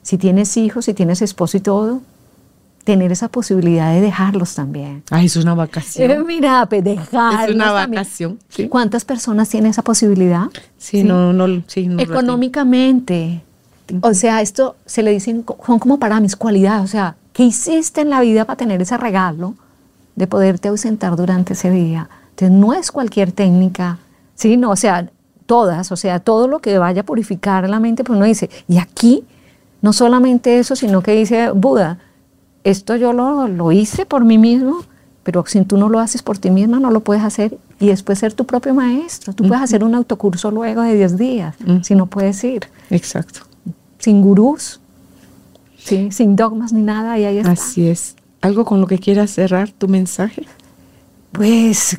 [0.00, 2.00] Si tienes hijos, si tienes esposo y todo,
[2.84, 5.02] tener esa posibilidad de dejarlos también.
[5.10, 6.10] Ay, es una vacación.
[6.10, 7.50] Eh, mira, pues dejarlos.
[7.50, 8.38] Es una vacación.
[8.70, 10.46] ¿Cuántas personas tienen esa posibilidad?
[10.78, 13.42] Sí, no, no, sí, no Económicamente.
[14.00, 16.84] O sea, esto se le dicen, son como para mis cualidades.
[16.84, 19.54] O sea, ¿qué hiciste en la vida para tener ese regalo
[20.16, 22.08] de poderte ausentar durante ese día?
[22.30, 23.98] Entonces, no es cualquier técnica,
[24.34, 24.56] ¿sí?
[24.56, 25.10] No, o sea,
[25.46, 28.78] todas, o sea, todo lo que vaya a purificar la mente, pues uno dice, y
[28.78, 29.24] aquí,
[29.80, 31.98] no solamente eso, sino que dice Buda,
[32.64, 34.84] esto yo lo, lo hice por mí mismo,
[35.22, 38.18] pero si tú no lo haces por ti misma, no lo puedes hacer y después
[38.18, 39.32] ser tu propio maestro.
[39.32, 42.68] Tú puedes hacer un autocurso luego de 10 días, si no puedes ir.
[42.90, 43.40] Exacto.
[43.98, 44.80] Sin gurús,
[45.78, 46.10] ¿sí?
[46.10, 47.52] sin dogmas ni nada, y ahí está.
[47.52, 48.16] Así es.
[48.40, 50.46] ¿Algo con lo que quieras cerrar tu mensaje?
[51.30, 51.96] Pues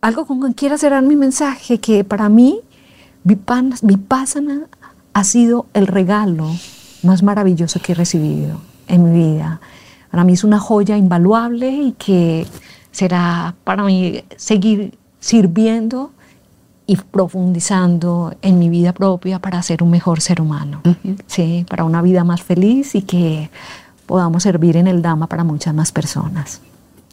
[0.00, 2.60] algo con lo que quiera cerrar mi mensaje, que para mí
[3.24, 4.66] Vipassana
[5.14, 6.50] ha sido el regalo
[7.02, 9.60] más maravilloso que he recibido en mi vida.
[10.10, 12.46] Para mí es una joya invaluable y que
[12.90, 16.12] será para mí seguir sirviendo
[16.86, 20.82] y profundizando en mi vida propia para ser un mejor ser humano,
[21.26, 23.48] sí, para una vida más feliz y que
[24.04, 26.60] podamos servir en el Dama para muchas más personas.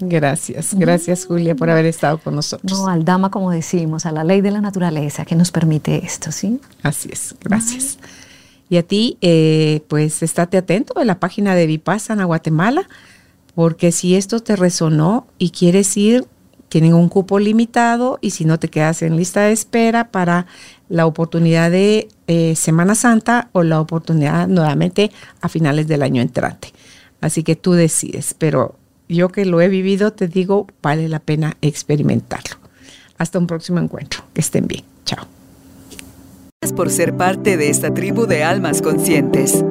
[0.02, 2.72] Gracias, gracias Julia por haber estado con nosotros.
[2.72, 6.32] No, al Dama como decimos, a la ley de la naturaleza que nos permite esto,
[6.32, 6.60] ¿sí?
[6.82, 8.00] Así es, gracias.
[8.70, 12.88] Y a ti, eh, pues estate atento en la página de Vipassana Guatemala,
[13.54, 16.26] porque si esto te resonó y quieres ir,
[16.70, 20.48] tienen un cupo limitado y si no te quedas en lista de espera para
[20.88, 26.72] la oportunidad de eh, Semana Santa o la oportunidad nuevamente a finales del año entrante.
[27.20, 28.76] Así que tú decides, pero
[29.16, 32.58] yo que lo he vivido te digo, vale la pena experimentarlo.
[33.18, 34.24] Hasta un próximo encuentro.
[34.34, 34.84] Que estén bien.
[35.06, 35.26] Chao
[36.76, 39.66] por ser parte de esta tribu de almas conscientes.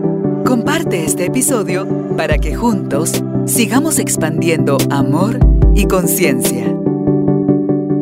[0.45, 1.87] Comparte este episodio
[2.17, 5.39] para que juntos sigamos expandiendo amor
[5.77, 6.67] y conciencia.